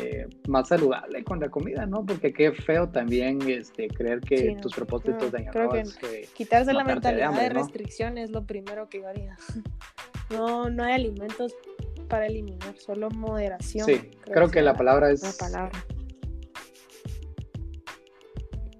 eh, 0.00 0.26
más 0.48 0.68
saludable 0.68 1.22
con 1.22 1.38
la 1.38 1.50
comida, 1.50 1.84
¿no? 1.84 2.06
Porque 2.06 2.32
qué 2.32 2.52
feo 2.52 2.88
también 2.88 3.38
este, 3.42 3.88
creer 3.88 4.20
que 4.20 4.38
Sí, 4.38 4.54
no, 4.54 4.60
tus 4.62 4.74
propósitos 4.74 5.30
no, 5.30 5.38
de 5.38 5.46
creo 5.46 5.68
que 5.70 6.28
Quitarse 6.34 6.72
la 6.72 6.84
de 6.84 6.94
mentalidad 6.94 7.20
de, 7.20 7.24
hambre, 7.24 7.48
¿no? 7.50 7.60
restricción 7.60 8.16
es 8.16 8.30
lo 8.30 8.46
primero 8.46 8.88
que 8.88 9.00
yo 9.00 9.08
haría. 9.08 9.36
No, 10.30 10.70
no 10.70 10.84
hay 10.84 10.92
alimentos 10.92 11.56
para 12.08 12.26
eliminar, 12.26 12.76
solo 12.76 13.10
moderación. 13.10 13.84
Sí, 13.84 14.10
creo 14.22 14.48
que 14.48 14.62
la 14.62 14.74
palabra 14.74 15.10
es 15.10 15.22
la 15.22 15.32
palabra. 15.32 15.84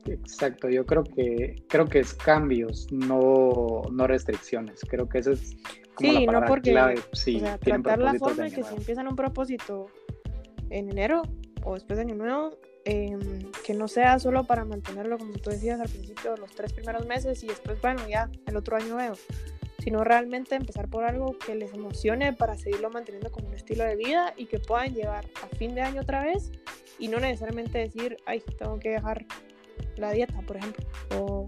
Exacto, 0.07 0.69
yo 0.69 0.87
creo 0.87 1.05
que 1.05 1.63
creo 1.69 1.87
que 1.87 2.01
es 2.01 2.15
cambios, 2.15 2.91
no, 2.91 3.83
no 3.93 4.07
restricciones. 4.07 4.81
Creo 4.89 5.09
que 5.09 5.19
eso 5.19 5.33
es 5.33 5.57
como 5.95 6.11
Sí, 6.13 6.27
la 6.27 6.41
no 6.41 6.47
porque, 6.47 6.71
clave. 6.71 6.95
Sí, 7.13 7.37
o 7.37 7.41
sea, 7.41 7.59
tratar 7.59 7.99
la 7.99 8.15
forma 8.15 8.45
de 8.45 8.51
que 8.51 8.61
nuevo. 8.63 8.77
empiezan 8.77 9.09
un 9.09 9.17
propósito 9.17 9.87
en 10.71 10.91
enero 10.91 11.23
o 11.65 11.75
después 11.75 11.99
de 11.99 12.05
año 12.05 12.15
nuevo, 12.15 12.57
em, 12.85 13.21
que 13.67 13.75
no 13.75 13.89
sea 13.89 14.19
solo 14.19 14.45
para 14.45 14.65
mantenerlo, 14.65 15.19
como 15.19 15.33
tú 15.35 15.51
decías 15.51 15.79
al 15.81 15.89
principio, 15.89 16.37
los 16.37 16.51
tres 16.55 16.73
primeros 16.73 17.07
meses 17.07 17.43
y 17.45 17.49
después, 17.49 17.81
bueno, 17.83 18.01
ya 18.09 18.31
el 18.47 18.57
otro 18.57 18.77
año 18.77 18.97
veo, 18.97 19.13
sino 19.81 20.03
realmente 20.05 20.55
empezar 20.55 20.89
por 20.89 21.05
algo 21.05 21.37
que 21.39 21.55
les 21.55 21.75
emocione 21.75 22.33
para 22.33 22.57
seguirlo 22.57 22.89
manteniendo 22.91 23.31
como 23.31 23.49
un 23.49 23.55
estilo 23.55 23.85
de 23.85 23.97
vida 23.97 24.33
y 24.37 24.47
que 24.47 24.59
puedan 24.59 24.95
llegar 24.95 25.27
a 25.43 25.55
fin 25.57 25.75
de 25.75 25.83
año 25.83 26.01
otra 26.01 26.25
vez 26.25 26.51
y 26.99 27.09
no 27.09 27.21
necesariamente 27.21 27.79
decir, 27.79 28.17
ay, 28.25 28.43
tengo 28.59 28.79
que 28.79 28.91
dejar 28.91 29.27
la 29.97 30.13
dieta, 30.13 30.41
por 30.47 30.57
ejemplo, 30.57 30.85
o, 31.17 31.45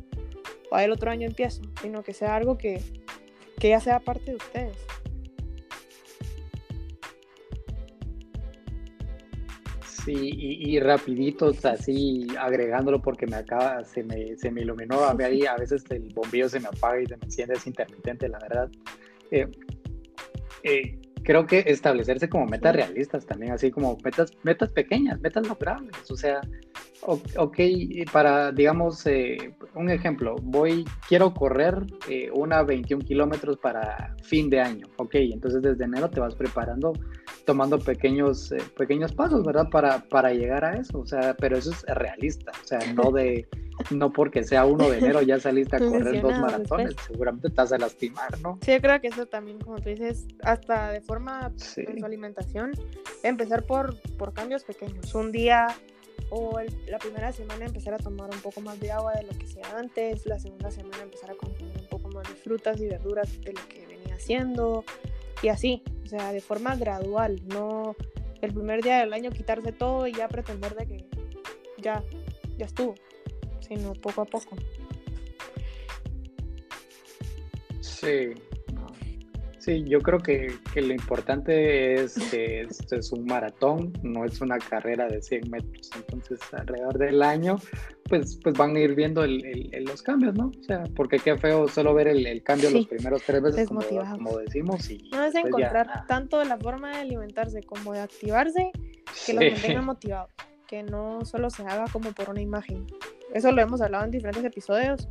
o 0.70 0.78
el 0.78 0.90
otro 0.90 1.10
año 1.10 1.26
empiezo, 1.26 1.62
sino 1.80 2.02
que 2.02 2.12
sea 2.14 2.36
algo 2.36 2.58
que, 2.58 2.80
que 3.58 3.70
ya 3.70 3.80
sea 3.80 4.00
parte 4.00 4.32
de 4.32 4.36
ustedes. 4.36 4.76
Sí, 10.04 10.14
y, 10.16 10.74
y 10.74 10.80
rapiditos 10.80 11.64
así 11.64 12.26
agregándolo 12.36 13.00
porque 13.00 13.24
me 13.28 13.36
acaba, 13.36 13.84
se 13.84 14.02
me, 14.02 14.36
se 14.36 14.50
me 14.50 14.62
iluminó 14.62 15.04
a 15.04 15.14
mí 15.14 15.22
ahí, 15.22 15.46
a 15.46 15.54
veces 15.54 15.84
el 15.90 16.12
bombillo 16.12 16.48
se 16.48 16.58
me 16.58 16.66
apaga 16.66 17.00
y 17.00 17.06
se 17.06 17.16
me 17.16 17.24
enciende, 17.24 17.54
es 17.54 17.66
intermitente, 17.68 18.28
la 18.28 18.40
verdad. 18.40 18.68
Eh, 19.30 19.48
eh, 20.64 20.98
creo 21.22 21.46
que 21.46 21.62
establecerse 21.66 22.28
como 22.28 22.46
metas 22.46 22.74
realistas 22.74 23.24
también, 23.26 23.52
así 23.52 23.70
como 23.70 23.96
metas, 24.02 24.32
metas 24.42 24.72
pequeñas, 24.72 25.20
metas 25.20 25.46
logrables, 25.46 26.10
o 26.10 26.16
sea, 26.16 26.40
ok, 27.06 27.56
para, 28.12 28.52
digamos, 28.52 29.04
eh, 29.06 29.54
un 29.74 29.90
ejemplo, 29.90 30.36
voy, 30.42 30.84
quiero 31.08 31.34
correr 31.34 31.84
eh, 32.08 32.30
una 32.32 32.62
21 32.62 33.04
kilómetros 33.04 33.56
para 33.58 34.14
fin 34.22 34.48
de 34.50 34.60
año, 34.60 34.86
ok, 34.96 35.14
entonces 35.16 35.62
desde 35.62 35.84
enero 35.84 36.08
te 36.10 36.20
vas 36.20 36.34
preparando, 36.34 36.92
tomando 37.44 37.78
pequeños, 37.78 38.52
eh, 38.52 38.58
pequeños 38.76 39.12
pasos, 39.12 39.44
¿verdad? 39.44 39.68
Para, 39.70 40.00
para 40.08 40.32
llegar 40.32 40.64
a 40.64 40.74
eso, 40.76 41.00
o 41.00 41.06
sea, 41.06 41.34
pero 41.34 41.56
eso 41.56 41.70
es 41.70 41.82
realista, 41.94 42.52
o 42.62 42.66
sea, 42.66 42.78
no 42.94 43.10
de, 43.10 43.48
no 43.90 44.12
porque 44.12 44.44
sea 44.44 44.64
1 44.64 44.90
de 44.90 44.98
enero 44.98 45.22
ya 45.22 45.40
saliste 45.40 45.76
a 45.76 45.78
correr 45.80 46.20
dos 46.22 46.38
maratones, 46.38 46.88
después. 46.88 47.06
seguramente 47.08 47.48
te 47.48 47.54
vas 47.54 47.72
a 47.72 47.78
lastimar, 47.78 48.40
¿no? 48.40 48.58
Sí, 48.62 48.72
yo 48.72 48.80
creo 48.80 49.00
que 49.00 49.08
eso 49.08 49.26
también, 49.26 49.58
como 49.58 49.78
tú 49.80 49.88
dices, 49.88 50.26
hasta 50.44 50.92
de 50.92 51.00
forma 51.00 51.50
Sí. 51.56 51.82
en 51.86 51.98
su 51.98 52.04
alimentación, 52.06 52.72
empezar 53.22 53.64
por, 53.64 53.96
por 54.18 54.32
cambios 54.32 54.62
pequeños. 54.64 55.14
Un 55.14 55.32
día 55.32 55.68
o 56.34 56.58
la 56.86 56.98
primera 56.98 57.30
semana 57.30 57.66
empezar 57.66 57.92
a 57.92 57.98
tomar 57.98 58.30
un 58.30 58.40
poco 58.40 58.62
más 58.62 58.80
de 58.80 58.90
agua 58.90 59.12
de 59.12 59.24
lo 59.24 59.32
que 59.32 59.44
hacía 59.44 59.64
antes, 59.76 60.24
la 60.24 60.38
segunda 60.38 60.70
semana 60.70 61.02
empezar 61.02 61.30
a 61.30 61.34
consumir 61.34 61.76
un 61.78 61.86
poco 61.88 62.08
más 62.08 62.26
de 62.26 62.34
frutas 62.34 62.80
y 62.80 62.86
verduras 62.86 63.38
de 63.42 63.52
lo 63.52 63.68
que 63.68 63.86
venía 63.86 64.14
haciendo 64.14 64.82
y 65.42 65.48
así, 65.48 65.82
o 66.04 66.06
sea, 66.06 66.32
de 66.32 66.40
forma 66.40 66.74
gradual, 66.76 67.42
no 67.48 67.94
el 68.40 68.54
primer 68.54 68.82
día 68.82 69.00
del 69.00 69.12
año 69.12 69.30
quitarse 69.30 69.72
todo 69.72 70.06
y 70.06 70.14
ya 70.14 70.26
pretender 70.26 70.74
de 70.74 70.86
que 70.86 71.06
ya, 71.76 72.02
ya 72.56 72.64
estuvo, 72.64 72.94
sino 73.60 73.92
poco 73.92 74.22
a 74.22 74.24
poco. 74.24 74.56
Sí. 77.80 78.32
Sí, 79.64 79.84
yo 79.86 80.00
creo 80.00 80.18
que, 80.18 80.52
que 80.74 80.82
lo 80.82 80.92
importante 80.92 81.94
es 81.94 82.14
que 82.32 82.62
esto 82.62 82.96
es 82.96 83.12
un 83.12 83.24
maratón, 83.26 83.92
no 84.02 84.24
es 84.24 84.40
una 84.40 84.58
carrera 84.58 85.06
de 85.06 85.22
100 85.22 85.48
metros. 85.48 85.88
Entonces, 85.94 86.40
alrededor 86.52 86.98
del 86.98 87.22
año, 87.22 87.58
pues, 88.08 88.40
pues 88.42 88.56
van 88.58 88.74
a 88.74 88.80
ir 88.80 88.96
viendo 88.96 89.22
el- 89.22 89.44
el- 89.46 89.72
el- 89.72 89.84
los 89.84 90.02
cambios, 90.02 90.34
¿no? 90.34 90.50
O 90.58 90.62
sea, 90.64 90.82
porque 90.96 91.20
qué 91.20 91.38
feo 91.38 91.68
solo 91.68 91.94
ver 91.94 92.08
el, 92.08 92.42
cambio 92.42 92.70
Sí, 92.70 92.74
los 92.74 92.86
primeros 92.88 93.22
tres 93.24 93.40
veces, 93.40 93.68
como, 93.68 93.82
como 93.82 94.38
decimos. 94.38 94.90
Y 94.90 95.08
No 95.12 95.22
es 95.22 95.32
ya, 95.34 95.40
encontrar 95.42 95.86
ah, 95.94 96.04
tanto 96.08 96.42
la 96.42 96.58
forma 96.58 96.90
de 96.90 96.96
alimentarse 96.96 97.62
como 97.62 97.92
de 97.92 98.00
activarse 98.00 98.72
que 99.26 99.32
los 99.32 99.44
sí. 99.44 99.50
mantenga 99.52 99.82
motivados, 99.82 100.32
que 100.66 100.82
no 100.82 101.24
solo 101.24 101.50
se 101.50 101.62
haga 101.62 101.84
como 101.92 102.10
por 102.10 102.30
una 102.30 102.40
imagen. 102.40 102.84
Eso 103.32 103.52
lo 103.52 103.62
hemos 103.62 103.80
hablado 103.80 104.04
en 104.06 104.10
diferentes 104.10 104.44
episodios 104.44 105.08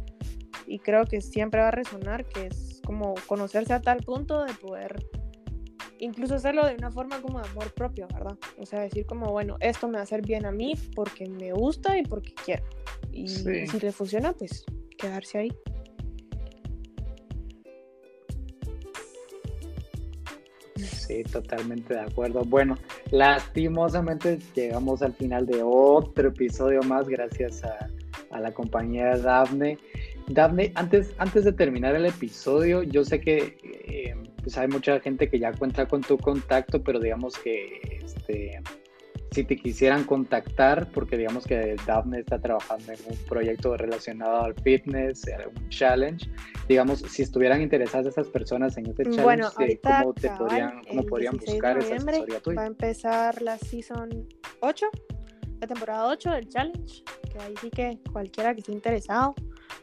y 0.68 0.80
creo 0.80 1.06
que 1.06 1.22
siempre 1.22 1.62
va 1.62 1.70
a 1.70 1.72
resonar, 1.72 2.26
que 2.26 2.48
es 2.48 2.71
como 2.86 3.16
conocerse 3.28 3.74
a 3.74 3.82
tal 3.82 4.00
punto 4.04 4.44
de 4.44 4.54
poder 4.54 5.06
incluso 6.00 6.36
hacerlo 6.36 6.66
de 6.66 6.74
una 6.76 6.92
forma 6.92 7.22
como 7.22 7.40
de 7.40 7.48
amor 7.48 7.72
propio, 7.74 8.08
¿verdad? 8.12 8.36
O 8.58 8.66
sea, 8.66 8.82
decir 8.82 9.06
como, 9.06 9.32
bueno, 9.32 9.58
esto 9.60 9.88
me 9.88 9.94
va 9.94 10.00
a 10.00 10.04
hacer 10.04 10.24
bien 10.24 10.46
a 10.48 10.52
mí 10.52 10.74
porque 10.96 11.30
me 11.30 11.54
gusta 11.54 11.98
y 11.98 12.04
porque 12.04 12.34
quiero. 12.44 12.64
Y 13.12 13.28
Sí. 13.28 13.68
si 13.68 13.80
le 13.80 13.92
funciona, 13.92 14.34
pues 14.34 14.66
quedarse 14.98 15.38
ahí. 15.38 15.52
Sí, 20.76 21.24
totalmente 21.24 21.94
de 21.94 22.00
acuerdo. 22.00 22.44
Bueno, 22.46 22.78
lastimosamente 23.12 24.40
llegamos 24.56 25.02
al 25.02 25.14
final 25.14 25.46
de 25.46 25.62
otro 25.64 26.30
episodio 26.30 26.82
más 26.84 27.08
gracias 27.08 27.64
a, 27.64 27.90
a 28.32 28.40
la 28.40 28.54
compañía 28.54 29.08
de 29.16 29.22
Dafne. 30.34 30.72
Antes, 30.76 31.14
antes 31.18 31.44
de 31.44 31.54
terminar 31.54 31.96
el 31.96 32.06
episodio, 32.06 32.84
yo 32.84 33.04
sé 33.04 33.20
que 33.20 33.58
eh, 33.64 34.16
pues 34.42 34.58
hay 34.58 34.68
mucha 34.68 35.00
gente 35.00 35.30
que 35.30 35.40
ya 35.40 35.52
cuenta 35.54 35.88
con 35.88 36.02
tu 36.02 36.18
contacto, 36.18 36.84
pero 36.84 37.00
digamos 37.00 37.38
que 37.38 38.00
este, 38.04 38.62
si 39.32 39.44
te 39.46 39.56
quisieran 39.56 40.04
contactar, 40.04 40.92
porque 40.92 41.18
digamos 41.18 41.46
que 41.46 41.76
Daphne 41.86 42.20
está 42.20 42.40
trabajando 42.40 42.92
en 42.92 43.00
un 43.08 43.18
proyecto 43.28 43.78
relacionado 43.78 44.44
al 44.44 44.56
fitness, 44.56 45.26
eh, 45.28 45.38
un 45.48 45.70
challenge, 45.70 46.30
digamos, 46.68 47.00
si 47.00 47.22
estuvieran 47.22 47.62
interesadas 47.62 48.08
esas 48.08 48.28
personas 48.28 48.78
en 48.78 48.88
este 48.88 49.04
challenge, 49.04 49.24
Bueno, 49.24 49.50
eh, 49.60 49.80
¿cómo, 49.82 50.14
te 50.14 50.30
podrían, 50.32 50.82
cómo 50.88 51.04
podrían 51.04 51.38
16 51.38 51.48
de 51.48 51.54
buscar 51.54 51.78
esa 51.78 51.96
asesoría 51.96 52.34
Va 52.34 52.38
a 52.38 52.42
tuya? 52.42 52.66
empezar 52.66 53.42
la 53.42 53.58
season 53.58 54.28
8, 54.60 54.88
la 55.62 55.68
temporada 55.68 56.08
8 56.08 56.32
del 56.32 56.50
challenge, 56.50 57.04
que 57.32 57.40
ahí 57.40 57.54
sí 57.62 57.70
que 57.70 58.00
cualquiera 58.12 58.54
que 58.54 58.60
esté 58.60 58.74
interesado 58.74 59.34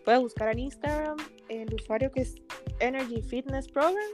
puede 0.04 0.18
buscar 0.18 0.50
en 0.50 0.60
Instagram 0.60 1.16
el 1.48 1.72
usuario 1.74 2.10
que 2.10 2.22
es 2.22 2.36
Energy 2.80 3.22
Fitness 3.22 3.68
Program 3.68 4.04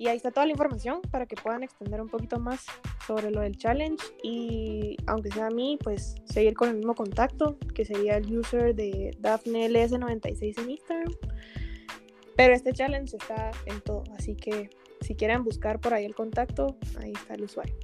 y 0.00 0.08
ahí 0.08 0.16
está 0.16 0.30
toda 0.30 0.46
la 0.46 0.52
información 0.52 1.02
para 1.10 1.26
que 1.26 1.36
puedan 1.36 1.62
extender 1.62 2.00
un 2.00 2.08
poquito 2.08 2.40
más 2.40 2.64
sobre 3.06 3.30
lo 3.30 3.42
del 3.42 3.58
challenge 3.58 4.02
y 4.22 4.96
aunque 5.06 5.30
sea 5.30 5.48
a 5.48 5.50
mí, 5.50 5.78
pues 5.84 6.14
seguir 6.24 6.54
con 6.54 6.70
el 6.70 6.76
mismo 6.76 6.94
contacto 6.94 7.58
que 7.74 7.84
sería 7.84 8.16
el 8.16 8.34
user 8.34 8.74
de 8.74 9.14
DaphneLS96 9.20 10.58
en 10.58 10.70
Instagram. 10.70 11.12
Pero 12.34 12.54
este 12.54 12.72
challenge 12.72 13.14
está 13.14 13.50
en 13.66 13.82
todo, 13.82 14.04
así 14.16 14.34
que 14.36 14.70
si 15.02 15.14
quieren 15.14 15.44
buscar 15.44 15.80
por 15.80 15.92
ahí 15.92 16.06
el 16.06 16.14
contacto, 16.14 16.78
ahí 16.98 17.12
está 17.12 17.34
el 17.34 17.42
usuario. 17.42 17.74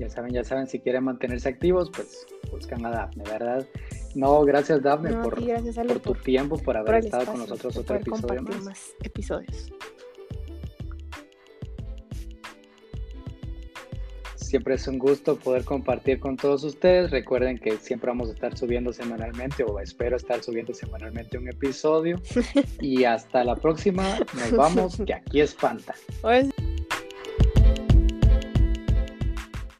Ya 0.00 0.08
saben, 0.08 0.32
ya 0.32 0.42
saben, 0.42 0.66
si 0.66 0.80
quieren 0.80 1.04
mantenerse 1.04 1.46
activos, 1.50 1.90
pues 1.94 2.26
buscan 2.50 2.86
a 2.86 2.90
Daphne, 2.90 3.22
¿verdad? 3.24 3.66
No, 4.14 4.40
gracias 4.46 4.80
No, 4.80 4.92
a 4.92 4.96
por, 4.96 5.44
gracias 5.44 5.76
por 5.76 6.00
tu 6.00 6.12
por, 6.14 6.22
tiempo, 6.22 6.56
por 6.56 6.78
haber 6.78 6.86
por 6.86 7.04
estado 7.04 7.26
con 7.26 7.38
nosotros 7.40 7.76
otro 7.76 7.96
episodio 7.96 8.40
más. 8.40 8.64
más 8.64 8.94
episodios. 9.02 9.70
siempre 14.50 14.74
es 14.74 14.88
un 14.88 14.98
gusto 14.98 15.36
poder 15.36 15.64
compartir 15.64 16.18
con 16.18 16.36
todos 16.36 16.64
ustedes. 16.64 17.12
Recuerden 17.12 17.56
que 17.56 17.76
siempre 17.76 18.08
vamos 18.08 18.30
a 18.30 18.32
estar 18.32 18.58
subiendo 18.58 18.92
semanalmente 18.92 19.62
o 19.62 19.78
espero 19.78 20.16
estar 20.16 20.42
subiendo 20.42 20.74
semanalmente 20.74 21.38
un 21.38 21.48
episodio. 21.48 22.20
y 22.80 23.04
hasta 23.04 23.44
la 23.44 23.54
próxima, 23.54 24.18
nos 24.34 24.50
vamos, 24.50 25.00
que 25.06 25.14
aquí 25.14 25.40
espanta. 25.40 25.94
Pues 26.20 26.49